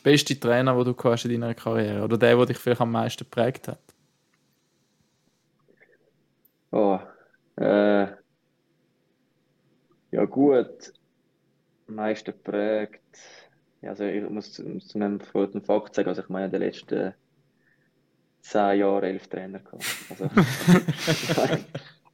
[0.02, 2.04] Beste Trainer, den du hast in deiner Karriere?
[2.04, 3.80] Oder der, der dich vielleicht am meisten geprägt hat?
[6.70, 7.00] Oh,
[7.56, 8.06] äh,
[10.10, 10.92] ja gut,
[11.88, 13.00] am meisten prägt.
[13.86, 16.60] Ja, also ich muss zu, zu einem verrückten Fakt sagen, also ich meine, in den
[16.60, 17.14] letzten
[18.40, 19.84] zehn Jahren elf Trainer gehabt.
[20.10, 20.24] Also,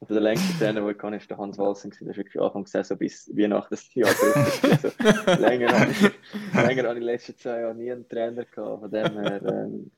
[0.01, 1.91] also der längste Trainer, den ich kann, ist der Hans Walsen.
[1.99, 4.11] Der ist wirklich Anfang der Saison bis Weihnachten das Jahr.
[4.11, 6.13] Also, länger, habe ich, länger
[6.53, 8.81] habe ich in den letzten zehn Jahren nie einen Trainer gehabt.
[8.81, 9.91] Von dem her, ähm,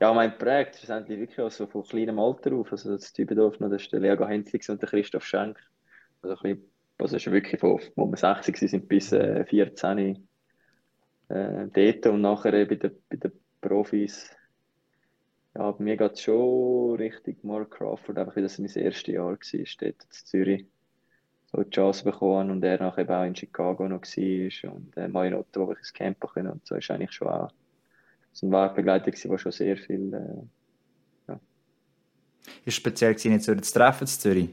[0.00, 2.72] ja, mein prägt schlussendlich wirklich auch so von kleinem Alter auf.
[2.72, 5.58] Also das noch, das ist der Leo Henzlix und der Christoph Schenk.
[6.22, 10.26] Also, ein bisschen, also ist wirklich von, wo wir 60 sind bis äh, 14
[11.34, 14.30] äh, dort und nachher bei, den, bei den Profis.
[15.56, 19.32] Ja, bei mir geht es schon richtig Mark Crawford, einfach weil das mein erstes Jahr
[19.32, 20.66] war, dort in Zürich.
[21.52, 25.68] So die Chance bekommen und er nachher auch in Chicago noch war und äh, Marinotto,
[25.68, 27.52] wo ich ins Camp können und so ist eigentlich schon auch
[28.32, 30.12] so ein Wegbegleiter gewesen, schon sehr viel
[31.28, 31.36] äh,
[32.64, 34.48] Ist speziell gewesen, jetzt zu treffen in Zürich?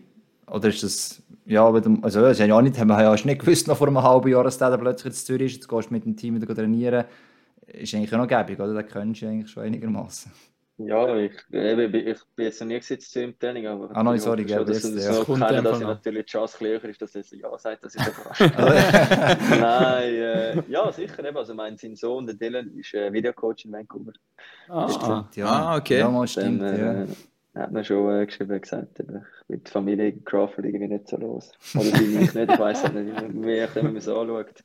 [0.46, 3.40] Oder ist das, ja, aber du- also das ja auch nicht, haben wir ja nicht
[3.40, 5.94] gewusst, noch vor einem halben Jahr, dass der plötzlich in Zürich ist, jetzt gehst du
[5.94, 7.06] mit dem Team wieder trainieren,
[7.68, 8.74] ist eigentlich auch noch gäbig, oder?
[8.74, 10.32] Den kennst du eigentlich schon einigermaßen.
[10.78, 14.22] Ja, ich, eben, ich bin jetzt noch nie gesetzt im Training, aber Ah, nein, ich
[14.24, 15.14] sorry, gell, das ja.
[15.14, 17.84] so Kommt kennen, einfach dass ich natürlich die Chance höher ist, dass er ja sagt,
[17.86, 18.42] dass ich überrascht
[19.60, 21.38] Nein, äh, ja, sicher eben.
[21.38, 24.14] Also mein sein Sohn, der Dylan, ist äh, Videocoach in Vancouver.
[24.70, 26.00] Ah, Ja, Ah, okay.
[26.00, 27.06] Ja, mal Dann stimmt, ja.
[27.54, 31.18] Äh, hat man schon äh, geschrieben, gesagt, eben, mit der Familie Crawford irgendwie nicht so
[31.18, 31.52] los.
[31.76, 34.64] Oder sie mich nicht, ich weiß nicht, wie ich man es anschaut.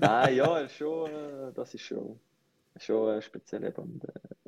[0.00, 2.18] Nein, ja, schon, äh, das ist schon,
[2.76, 3.72] schon äh, speziell.
[3.76, 4.40] Und, äh,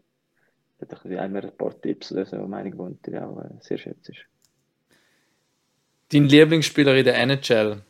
[0.81, 4.13] hat einmal ein paar Tipps oder so, meine gewohnt, die auch äh, sehr schätzt.
[6.11, 7.83] Dein Lieblingsspieler in der NHL?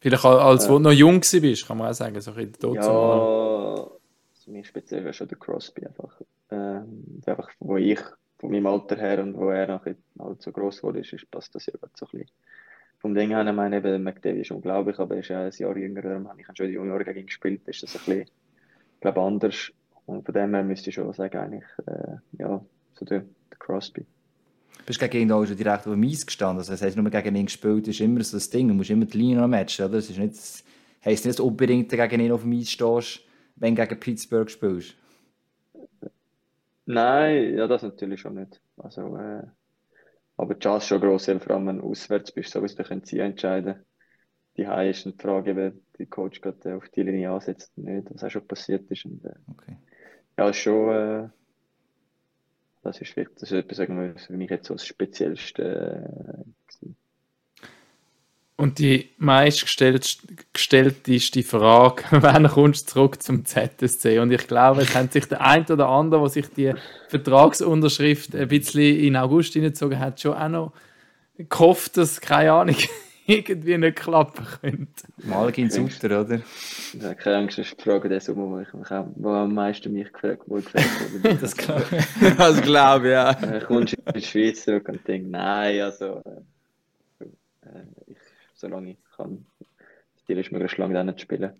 [0.00, 2.74] Vielleicht auch als wo du noch jung bist, kann man auch sagen, so ein bisschen
[2.74, 3.90] Ja,
[4.48, 6.20] mich speziell wäre schon der Crosby einfach.
[6.50, 8.00] Ähm, einfach, wo ich
[8.38, 11.66] von meinem Alter her und wo er nachher halt so gross wurde, ist, passt das
[11.66, 12.30] ja gerade so ein bisschen.
[13.00, 15.76] Vom Ding her, ich meine, eben, McDavid ist unglaublich, aber er ist ja ein Jahr
[15.76, 18.30] jünger, darum habe ich schon die Junior gegen ihn gespielt, ist das ein bisschen,
[19.00, 19.70] glaube, anders.
[20.06, 24.04] Und von dem her müsste ich schon sagen, eigentlich, äh, ja, so der, der Crosby.
[24.86, 26.58] Bist du gegen ihn auch schon direkt auf dem Eis gestanden?
[26.58, 28.68] Also, das heisst, nur gegen ihn gespielt ist immer so das Ding.
[28.68, 29.98] Du musst immer die Linie noch matchen, oder?
[29.98, 30.64] Es ist nicht, heisst
[31.04, 33.20] nicht, dass du unbedingt gegen ihn auf dem Eis stehst,
[33.60, 34.96] wenn du gegen Pittsburgh spielst.
[36.86, 38.60] Nein, ja, das natürlich schon nicht.
[38.78, 39.42] Also, äh,
[40.36, 42.82] aber die Chance ist schon gross, vor allem wenn du auswärts bist, so wie du
[42.82, 43.84] kannst sie entscheiden.
[44.56, 48.08] Die High ist eine Frage, wenn der Coach gerade auf die Linie ansetzt oder nicht,
[48.12, 49.04] was auch schon passiert ist.
[49.04, 49.76] Und, äh, Okay.
[50.38, 51.28] ja, schon, äh,
[52.82, 55.62] das ist wirklich, das ist etwas, wir, für mich jetzt so das Speziellste.
[55.62, 56.50] Äh,
[56.80, 56.97] gewesen.
[58.60, 64.18] Und die meistgestellteste Frage, wann kommst du zurück zum ZSC?
[64.18, 66.74] Und ich glaube, es hat sich der ein oder andere, der sich die
[67.08, 70.72] Vertragsunterschrift ein bisschen in August hineingezogen hat, schon auch noch
[71.36, 72.74] gehofft, dass, keine Ahnung,
[73.28, 75.04] irgendwie nicht klappen könnte.
[75.18, 76.40] Mal gehen Sutter, oder?
[76.94, 79.28] Ich habe keine Angst, das ist die Frage der Sommer, wo, ich mich auch, wo
[79.28, 81.36] am meisten mich gefragt, wo ich gefragt wurde.
[81.40, 82.36] Das glaube ich.
[82.36, 83.30] Das glaube ich, ja.
[83.30, 86.40] Äh, kommst du in die Schweiz zurück und denkst, nein, also, äh,
[87.68, 88.07] äh, ich,
[88.58, 89.46] solange ich kann,
[90.14, 91.52] das Ziel ist möglichst lange dann zu spielen.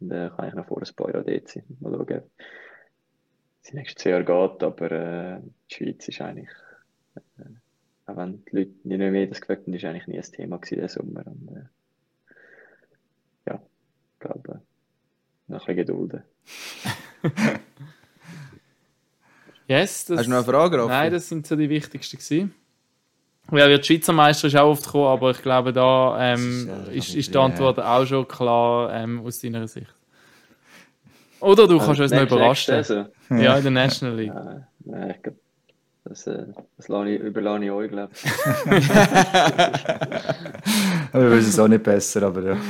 [0.00, 1.64] Und äh, kann ich noch vor ein paar Jahren dort sein.
[1.80, 2.14] Mal schauen, wie
[3.62, 5.40] es die nächsten zwei Jahre geht, aber äh,
[5.70, 6.50] die Schweiz ist eigentlich,
[7.16, 10.58] äh, auch wenn die Leute nicht mehr das gefragt haben, ist eigentlich nie ein Thema
[10.58, 11.26] gewesen, der Sommer.
[11.26, 11.64] Und, äh,
[13.46, 13.62] ja,
[14.14, 14.62] ich glaube,
[15.46, 16.22] noch ein bisschen gedulden.
[19.70, 20.88] Yes, das, Hast du noch eine Frage, Raffi?
[20.88, 22.52] Nein, das sind so die wichtigsten gewesen.
[23.52, 27.14] Ja, wie der Schweizer Meister ist auch oft gekommen, aber ich glaube, da ähm, ist,
[27.14, 29.92] äh, ist, die Antwort auch schon klar ähm, aus deiner Sicht.
[31.40, 32.84] Oder du kannst uns noch überraschen.
[32.84, 33.06] Saison.
[33.30, 34.32] Ja, in der National League.
[34.32, 35.38] Ja, ja, ich glaube,
[36.04, 38.24] das, äh, das lasse ich, überlasse ich euch, glaube ich.
[41.12, 42.56] Wir wissen es auch nicht besser, aber ja.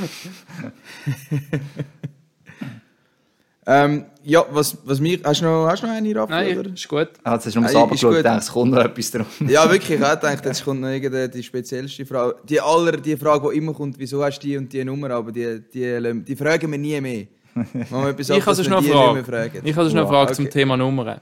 [3.67, 5.19] Ähm, ja, was, was mir.
[5.23, 6.31] Hast du noch, hast du noch eine, Raffi?
[6.31, 6.73] Nein, oder?
[6.73, 7.09] ist gut.
[7.23, 8.03] Ah, jetzt hast du gut.
[8.03, 9.25] und denkst, es kommt noch etwas drum.
[9.47, 12.35] Ja, wirklich, ich habe gedacht, jetzt kommt noch irgendeine die speziellste Frage.
[12.43, 15.31] Die, aller, die Frage, die immer kommt, wieso hast du die und die Nummer, aber
[15.31, 17.27] die, die, die fragen wir nie mehr.
[17.55, 19.23] Etwas Ich ab, habe noch eine Frage.
[19.23, 19.61] fragen.
[19.63, 20.53] Ich habe noch eine Frage zum Okay.
[20.53, 21.21] Thema Nummern.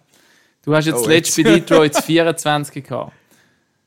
[0.64, 3.14] Du hast jetzt Oh, zuletzt bei Detroit das 24 gehabt.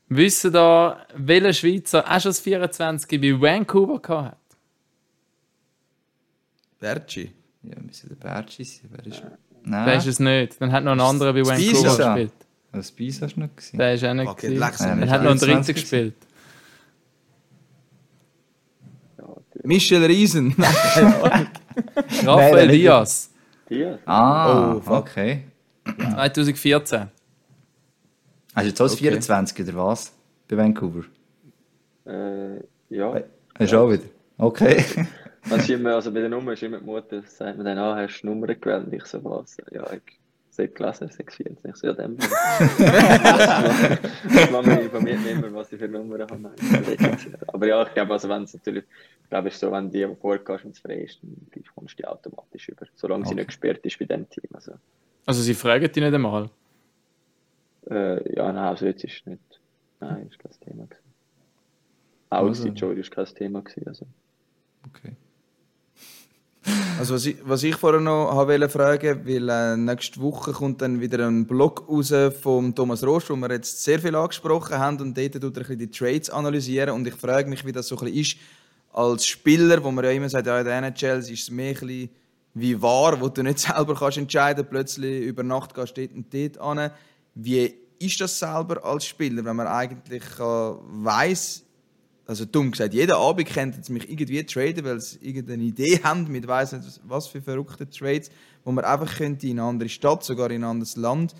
[0.09, 4.37] Wissen da, welcher Schweizer auch schon das 24 bei Vancouver gehabt hat?
[6.79, 7.31] Berci.
[7.63, 8.89] Ja, müsste der Bergi sein.
[8.91, 9.21] Wer ist...
[9.21, 9.31] Der
[9.65, 10.59] Nein, ist es nicht.
[10.61, 12.31] Dann hat noch ein anderer bei Vancouver gespielt.
[12.73, 13.77] das Bies hast du nicht gesehen.
[13.79, 14.27] Der ist auch nicht.
[14.27, 14.53] Okay.
[14.55, 16.15] Ja, Dann hat noch ein 23 dritter gespielt.
[19.63, 20.55] Michel Riesen.
[22.25, 23.29] Der- Diaz.
[23.69, 23.99] Diaz.
[24.05, 25.43] Ah, Oh, okay.
[25.85, 27.07] 2014.
[28.55, 29.03] Hast du jetzt auch das Okay.
[29.09, 30.11] 24 oder was?
[30.49, 31.03] Bei Vancouver?
[32.05, 32.57] Äh,
[32.89, 33.21] ja.
[33.57, 34.03] Hast du auch wieder?
[34.37, 34.83] Okay.
[35.45, 38.21] Ist immer, also bei der Nummer ist immer die Mutter, sagt mir dann, ah, hast
[38.21, 38.85] du die Nummer gewählt?
[38.87, 39.57] Und ich so, was?
[39.71, 40.01] Ja, ich
[40.49, 41.69] sehe gelesen, 624.
[41.69, 42.17] Ich so, ja, dann.
[42.17, 42.23] Die
[44.51, 46.51] Mama informiert mich immer, was ich für Nummern habe.
[47.47, 48.83] Aber ja, ich glaube, also wenn es natürlich,
[49.23, 51.35] ich glaube, es ist so, wenn die, die vorgehst und es frei ist, dann
[51.75, 52.85] kommst du die automatisch über.
[52.95, 53.35] Solange sie Okay.
[53.41, 54.45] nicht gesperrt ist bei dem Team.
[54.53, 54.73] Also,
[55.25, 56.49] Also sie fragen dich nicht einmal.
[57.89, 59.41] äh, ja, nein, also jetzt ist nicht,
[59.99, 61.03] nein, ist kein Thema gewesen.
[62.29, 62.63] Auch Also.
[62.69, 62.73] also.
[62.75, 64.05] Joy ist kein Thema gewesen, also.
[64.87, 65.13] okay.
[66.97, 71.01] Also was ich, was ich vorher noch wollte fragen, weil äh, nächste Woche kommt dann
[71.01, 75.17] wieder ein Blog raus vom Thomas Rost, wo wir jetzt sehr viel angesprochen haben und
[75.17, 77.97] dort tut er ein bisschen die Trades analysieren und ich frage mich, wie das so
[77.97, 78.37] ein bisschen ist
[78.93, 82.09] als Spieler, wo man ja immer sagt, ja in der NHL ist es mehr ein
[82.53, 86.33] wie wahr, wo du nicht selber kannst entscheiden, plötzlich über Nacht gehst du dort und
[86.33, 86.91] dort an.
[87.35, 91.62] Wie ist das selber als Spieler, wenn man eigentlich äh, weiß
[92.25, 96.31] also dumm gesagt, jeden Abend könnten sie mich irgendwie traden, weil sie irgendeine Idee haben
[96.31, 98.29] mit weiss nicht was für verrückte Trades,
[98.63, 101.35] wo man einfach könnte in eine andere Stadt, sogar in ein anderes Land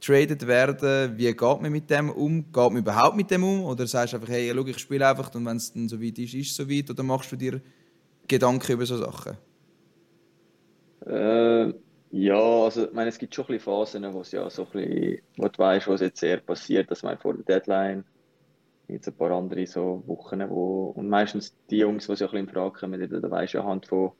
[0.00, 1.16] tradet werden.
[1.16, 2.44] Wie geht man mit dem um?
[2.52, 3.64] Geht man überhaupt mit dem um?
[3.64, 6.18] Oder sagst du einfach, hey, schau, ich spiele einfach und wenn es dann so weit
[6.18, 6.90] ist, ist es so weit?
[6.90, 7.60] Oder machst du dir
[8.28, 9.38] Gedanken über so Sachen?
[11.06, 11.72] Äh,
[12.10, 15.18] ja, also ich meine, es gibt schon ein Phasen, wo es ja so ein bisschen,
[15.36, 18.04] wo du weißt, was jetzt eher passiert, dass man vor der Deadline
[18.88, 22.46] jetzt ein paar andere so Wochen, wo und meistens die Jungs, die so ein bisschen
[22.46, 24.12] in Frage kommen, da weisst du anhand von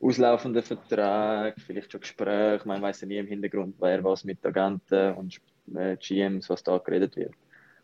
[0.00, 5.14] auslaufenden Verträgen, vielleicht schon Gesprächen, man weiß ja nie im Hintergrund, wer was mit Agenten
[5.14, 5.40] und
[5.74, 7.34] äh, GMs, was da geredet wird.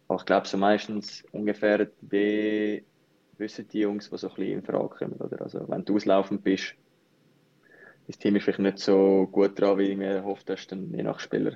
[0.09, 2.85] Aber ich glaube, so meistens ungefähr die
[3.39, 5.41] wissen die Jungs, die so ein bisschen in Frage kommen, oder?
[5.41, 6.75] Also wenn du auslaufend bist,
[8.07, 11.03] das Team ist vielleicht nicht so gut dran, wie ich mir erhofft hast, dann je
[11.03, 11.55] nach Spieler.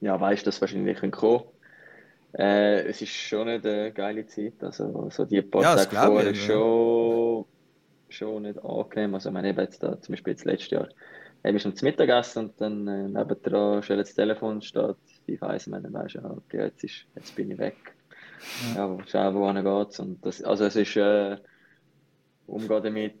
[0.00, 1.44] Ja, weißt dass wahrscheinlich kommen.
[2.38, 4.54] Äh, es ist schon nicht eine geile Zeit.
[4.60, 7.44] Also, so die paar Ja, Tage vorher ich, ist schon,
[8.08, 9.14] schon nicht angenehm.
[9.14, 10.88] Also, ich meine, eben jetzt da, zum Beispiel jetzt letztes Jahr,
[11.44, 15.82] eben schon zum Mittagessen und dann äh, nebendran schnell das Telefon steht, ich weiss, man,
[15.82, 17.76] du, ja, okay, jetzt, ist, jetzt bin ich weg.
[18.74, 20.00] Ja, ja schau, wohin geht's.
[20.00, 21.36] Und das, also, es ist, äh,
[22.46, 23.14] umgehen damit,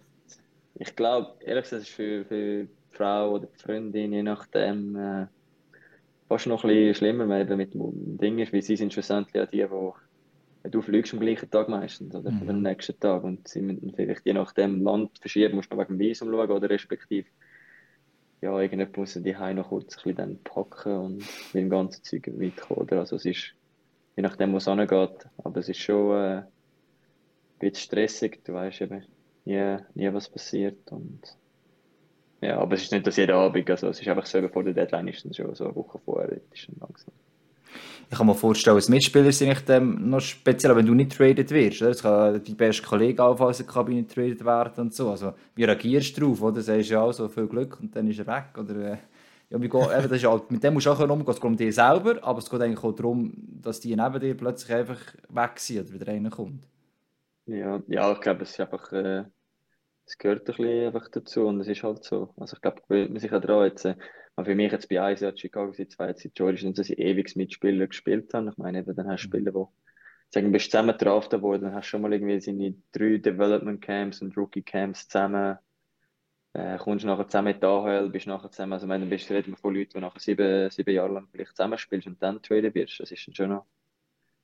[0.74, 4.96] ich glaube, ehrlich gesagt, es ist für, für die Frau oder die Freundin, je nachdem,
[4.96, 5.26] äh,
[6.32, 9.34] fast noch ein bisschen schlimmer, weil eben mit dem Ding ist, weil sie sind schlussendlich
[9.34, 9.66] ja die,
[10.64, 12.48] die du fliegst am gleichen Tag meistens oder Mhm.
[12.48, 15.98] am nächsten Tag und sie müssen vielleicht je nachdem Land verschieben, musst du noch wegen
[15.98, 17.28] dem Visum schauen oder respektive
[18.40, 21.18] ja, irgendjemand muss die Heim noch kurz ein bisschen dann packen und
[21.52, 23.00] mit dem ganzen Zeug mitkommen, oder?
[23.00, 23.54] Also es ist,
[24.16, 26.46] je nachdem, wo es angeht, aber es ist schon äh, ein
[27.58, 29.04] bisschen stressig, du weißt eben
[29.44, 31.20] nie, nie was passiert und
[32.42, 34.74] ja, aber es ist nicht das jeden Abend, also es ist einfach so, bevor der
[34.74, 37.14] Deadline ist, dann schon so eine Woche vorher, ist dann langsam.
[38.10, 41.50] Ich kann mir vorstellen, als Mitspieler sind ich dem noch speziell, wenn du nicht traded
[41.50, 41.80] wirst.
[41.80, 41.92] Oder?
[41.92, 45.10] Es kann die beste Kollege allenfalls in der Kabine traded werden und so.
[45.10, 46.42] Also, wie reagierst du darauf?
[46.42, 46.60] Oder?
[46.60, 48.58] Sagst du ja auch so viel Glück und dann ist er weg?
[48.58, 48.96] Oder, äh,
[49.48, 51.24] ja, wie geht, eben, das ist halt, mit dem musst du auch umgehen.
[51.26, 53.32] Es geht um dich selber, aber es geht eigentlich auch darum,
[53.62, 56.68] dass die neben dir plötzlich einfach weg sind oder wieder reinkommt.
[57.46, 59.24] Ja, ja, ich glaube, es ist einfach, äh,
[60.12, 62.34] es gehört ein bisschen einfach dazu und es ist halt so.
[62.36, 63.64] Also ich glaube, man sich auch dran.
[63.64, 63.96] Jetzt, äh,
[64.36, 66.90] aber für mich jetzt bei eins Jahr Chicago, seit zwei Jahren George, ist nicht, dass
[66.90, 68.50] ich ewig mit Spielern gespielt habe.
[68.50, 69.64] Ich meine, eben, dann hast du Spieler, die
[70.28, 73.80] sagen, du bist zusammen gedraftet worden, dann hast du schon mal irgendwie seine drei Development
[73.80, 75.56] Camps und Rookie Camps zusammen,
[76.52, 79.34] äh, kommst nachher zusammen in die AHL, bist nachher zusammen, also meine, dann bist du
[79.34, 82.74] reden wir von Leuten, die nachher sieben, sieben Jahre lang vielleicht zusammenspielst und dann traden
[82.74, 83.00] wirst.
[83.00, 83.66] Das ist dann schon noch.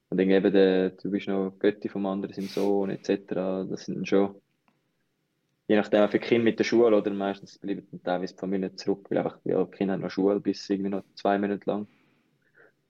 [0.08, 3.66] Und dann eben, der, du bist noch Götti vom anderen, sein Sohn, etc.
[3.68, 4.40] Das sind dann schon,
[5.68, 9.06] je nachdem, für Kinder mit der Schule oder meistens bleiben dann teilweise die Familie zurück,
[9.10, 11.86] weil einfach, ja, die Kinder haben noch Schule bis irgendwie noch zwei Monate lang.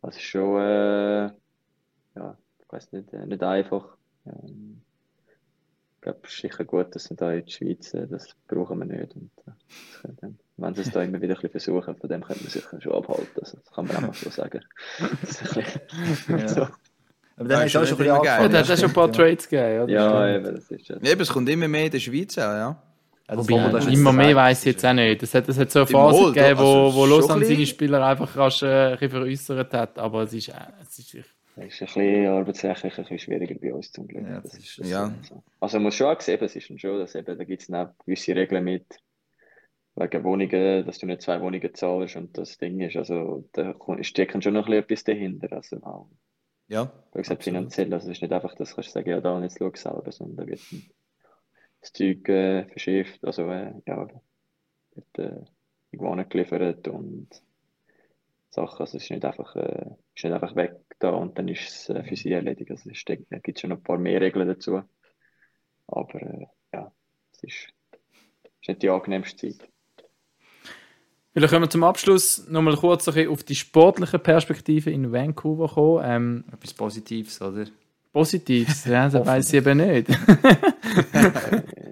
[0.01, 1.24] Das ist schon, äh,
[2.14, 3.97] ja, ich weiß nicht, äh, nicht einfach.
[4.26, 4.81] Ähm,
[5.97, 8.79] ich glaube, es ist sicher gut, dass wir da in der Schweiz, äh, das brauchen
[8.79, 9.16] wir nicht.
[9.16, 12.45] Und, äh, dann, wenn sie es da immer wieder ein bisschen versuchen, von dem könnte
[12.45, 13.41] man sich schon abhalten.
[13.41, 14.64] Also, das kann man einfach so sagen.
[15.20, 16.49] Das ist ein bisschen, Ja.
[16.49, 16.68] so.
[17.39, 18.30] Aber Ja, dann ist hast du auch schon ein bisschen immer Ja, geil.
[18.45, 18.53] angefangen.
[18.53, 19.80] da hat es schon ein paar Trades gegeben.
[19.82, 19.93] Oder?
[19.93, 20.97] Ja, eben, das ist ja.
[20.97, 22.82] Eben, es kommt immer mehr in der Schweiz auch, ja.
[23.30, 25.22] Ja, das Wobei, das immer jetzt mehr weiß ich jetzt auch nicht.
[25.22, 28.07] Es hat, es hat so eine Phase Mall, gegeben, wo, also wo Lausanne seine Spieler
[28.07, 29.99] einfach rasch äh, ein bisschen veräußert hat.
[29.99, 31.24] Aber es ist, äh, es ist, ich
[31.55, 34.22] Das ist ein bisschen arbeitsrechtlich ein bisschen schwieriger bei uns zum Glück.
[34.26, 35.12] Ja, das das ist ist- ja.
[35.28, 35.43] so.
[35.61, 37.89] Also man muss schon auch sehen, es ist schon, dass eben, da gibt es auch
[38.07, 38.86] gewisse Regeln mit
[39.97, 44.07] wegen Wohnungen, dass du nicht zwei Wohnungen zahlst und das Ding ist, also da kommt-
[44.07, 45.53] steckt schon noch ein bisschen etwas dahinter.
[45.55, 45.76] Also
[46.69, 49.59] Ja, wie gesagt, finanziell, also es ist nicht einfach, dass du sagen, ja, da jetzt
[49.59, 50.61] schau selber, sondern da wird
[51.81, 54.07] das Zeug äh, verschifft, also äh, ja,
[54.95, 55.45] wird äh,
[55.91, 57.29] irgendwo angeliefert und
[58.51, 61.69] Sachen, also es ist nicht einfach, äh, ist nicht einfach weg da und dann ist
[61.69, 62.71] es äh, für sie erledigt.
[62.71, 64.83] Also es gibt schon ein paar mehr Regeln dazu.
[65.87, 66.93] Aber äh, ja,
[67.33, 67.69] es ist,
[68.61, 69.69] ist nicht die angenehmste Zeit.
[71.39, 75.68] Vielleicht können wir zum Abschluss noch mal kurz ein auf die sportliche Perspektive in Vancouver
[75.68, 76.03] kommen.
[76.05, 77.66] Ähm, Etwas Positives, oder?
[78.12, 80.09] Positives, ja, das weiß ich eben nicht.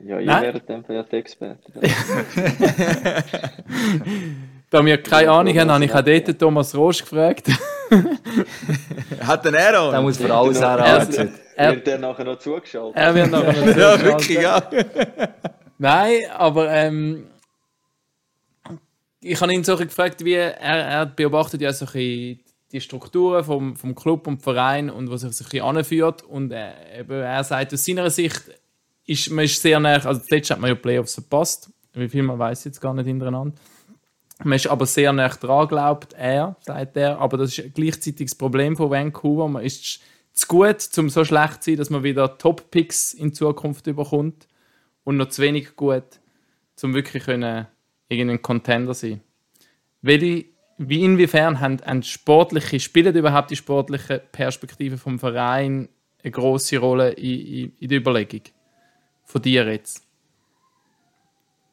[0.06, 0.42] Ja, ihr Nein.
[0.44, 1.72] werdet dann ja die Experten.
[4.70, 7.48] Da wir keine Ahnung haben, habe ich auch dort den Thomas Rosch gefragt.
[9.20, 9.92] Hat denn er auch?
[9.92, 11.32] Da muss vor alles heranziehen.
[11.56, 12.96] Er- Wird der nachher noch zugeschaltet?
[12.96, 14.04] er wird nachher noch ja, zuschalten.
[14.06, 14.62] wirklich, ja.
[15.78, 17.24] Nein, aber ähm,
[19.26, 22.40] ich habe ihn so gefragt, wie er, er beobachtet ja so die
[22.78, 26.22] Strukturen vom, vom Club und Verein und was sich so anführt.
[26.22, 28.42] Und äh, eben, er sagt, aus seiner Sicht
[29.06, 32.38] ist man ist sehr nah, also zuletzt hat man ja Playoffs verpasst, wie viel man
[32.38, 33.56] weiß jetzt gar nicht hintereinander.
[34.44, 37.18] Man ist aber sehr nah dran, glaubt er, sagt er.
[37.18, 39.48] Aber das ist gleichzeitig das Problem von Vancouver.
[39.48, 40.00] Man ist
[40.34, 44.46] zu gut, um so schlecht zu sein, dass man wieder Top-Picks in Zukunft bekommt
[45.04, 46.20] und noch zu wenig gut,
[46.82, 47.66] um wirklich können,
[48.08, 49.20] irgendein Contender sein.
[50.02, 50.46] Welche,
[50.78, 55.88] wie inwiefern haben, haben sportliche, spielen überhaupt die sportlichen Perspektiven vom Verein
[56.22, 58.42] eine große Rolle in, in, in der Überlegung?
[59.24, 60.06] Von dir jetzt?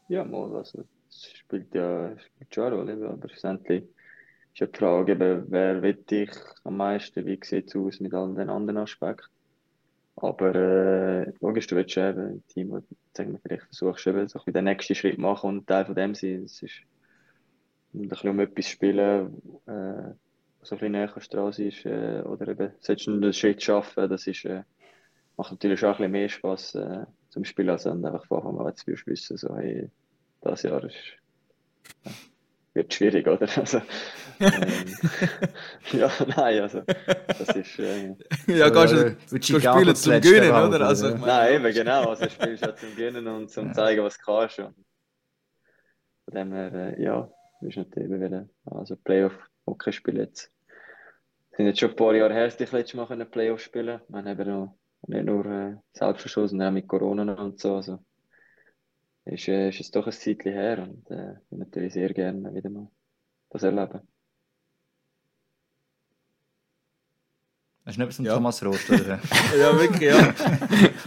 [0.07, 3.83] Ja, mal, also, es spielt ja spielt schon eine Rolle, aber schlussendlich
[4.53, 6.31] ist ja die Frage, wer will ich
[6.63, 9.27] am meisten, wie sieht es aus mit all den anderen Aspekten.
[10.15, 12.83] Aber äh, logisch, du willst eben ein Team,
[13.13, 16.43] sagen wir, vielleicht versuchst, eben, so den nächsten Schritt machen und Teil von dem sein.
[16.43, 16.81] Es ist
[17.93, 20.13] ein bisschen um etwas spielen, äh,
[20.59, 24.09] was so ein bisschen näher dran ist, äh, oder eben, sollst du einen Schritt schaffen,
[24.09, 24.63] das ist, äh,
[25.35, 28.59] macht natürlich schon ein bisschen mehr Spaß äh, zum Spielen, als du einfach von Anfang
[28.59, 29.89] an würdest wissen, so, hey,
[30.41, 30.95] das Jahr ist,
[32.05, 32.11] ja,
[32.73, 33.47] wird schwierig, oder?
[33.57, 33.81] Also,
[34.39, 34.83] ähm,
[35.93, 38.15] ja, nein, also, das ist, äh,
[38.47, 40.87] Ja, gehst du Äh, du Chicago spielen zum halt, oder?
[40.87, 44.03] Also, ich meine, nein, eben, genau, also, spielst du ja zum Gewinnen und zum zeigen,
[44.03, 44.59] was du kannst.
[44.59, 44.75] Und
[46.25, 50.51] von dem her, äh, ja, du bist natürlich eben wollen, also Playoff-Hockey spielen jetzt.
[51.51, 54.17] Es sind jetzt schon ein paar Jahre her, dass ich letztes Mal Playoff spielen Wir
[54.17, 54.75] haben eben noch
[55.07, 57.75] nicht nur äh, Selbstverschluss, sondern auch mit Corona und so.
[57.75, 57.99] Also,
[59.25, 62.53] ist, äh, ist es doch ein Zeitchen her und äh, ich würde natürlich sehr gerne
[62.53, 62.87] wieder mal
[63.49, 64.01] das erleben.
[67.85, 68.35] Hast du nicht zum Ja.
[68.35, 69.19] Thomas Rost, oder?
[69.59, 70.33] ja, wirklich, ja.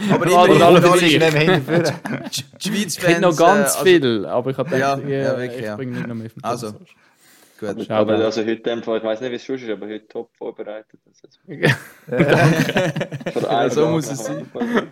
[0.13, 0.91] Aber Ja, immerhin, alle.
[2.21, 5.17] Nicht die Schweiz Ich noch ganz äh, also, viel, aber ich habe gedacht, Ja, ja,
[5.17, 5.75] ja, wirklich, ich ja.
[5.75, 6.67] bringe nicht noch mehr Also.
[6.69, 6.95] Rosch.
[7.59, 7.89] Gut.
[7.89, 8.25] Aber da.
[8.25, 10.99] also heute einfach, ich weiß nicht, wie es schon ist, aber heute top vorbereitet.
[11.07, 11.27] Also,
[13.33, 14.91] von einer so muss es anderen.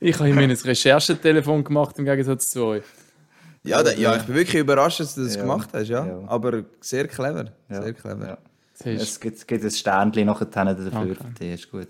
[0.00, 2.82] Ich habe mir ein Recherchetelefon gemacht im Gegensatz zu euch.
[3.62, 5.42] Ja, da, ja, ich bin wirklich überrascht, dass du das Ja.
[5.42, 6.06] gemacht hast, ja.
[6.06, 6.20] Ja.
[6.26, 7.82] Aber sehr clever, Ja.
[7.82, 8.38] sehr clever.
[8.84, 11.16] Es gibt, es gibt ein Sternchen nachher dafür.
[11.18, 11.52] Okay.
[11.52, 11.88] Das ist gut.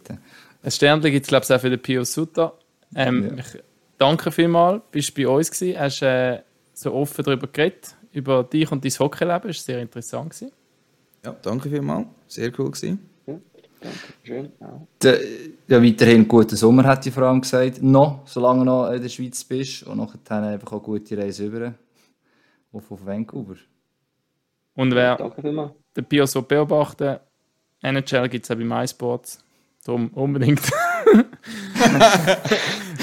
[0.63, 2.53] Ein Sternchen gibt es, glaube ich, auch für den Pio Sutter.
[2.95, 3.61] Ähm, ich,
[3.99, 6.43] danke vielmals, bist du bei uns gewesen, hast äh,
[6.75, 10.31] so offen darüber geredet, über dich und dein Hockeyleben, das war sehr interessant.
[10.31, 10.53] Gewesen.
[11.25, 12.07] Ja, danke vielmals.
[12.29, 13.01] Sehr cool gewesen.
[13.85, 14.53] Danke schön.
[14.61, 14.81] Ja.
[15.03, 15.21] Der,
[15.69, 17.83] ja, weiterhin einen guten Sommer, hat die vor allem gesagt.
[17.83, 19.83] Noch, solange du noch in der Schweiz bist.
[19.85, 21.75] Und nachher dann einfach auch gute Reise über.
[22.73, 23.57] Auf, auf Vancouver.
[24.75, 25.17] Und wer
[25.97, 27.19] den Pio so beobachten,
[27.83, 29.45] NHL gibt es auch bei MySports.
[29.85, 30.63] Darum unbedingt.
[31.13, 31.27] Nein,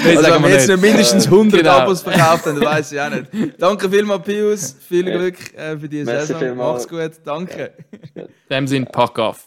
[0.04, 0.80] Also, wenn wir wir jetzt nicht.
[0.82, 1.70] mindestens 100 Genau.
[1.78, 3.54] Abos verkauft haben, dann weiß ich auch nicht.
[3.62, 4.76] Danke vielmals, Pius.
[4.88, 6.56] Viel Glück äh, für diese Saison.
[6.56, 7.12] Mach's gut.
[7.24, 7.72] Danke.
[8.14, 9.46] In dem Sinn, pack auf.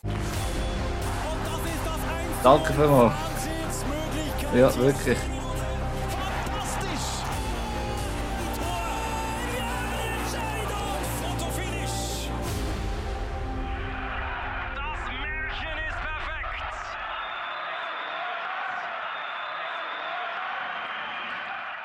[2.45, 3.13] Danke vielmals.
[4.53, 5.17] Ja, wirklich.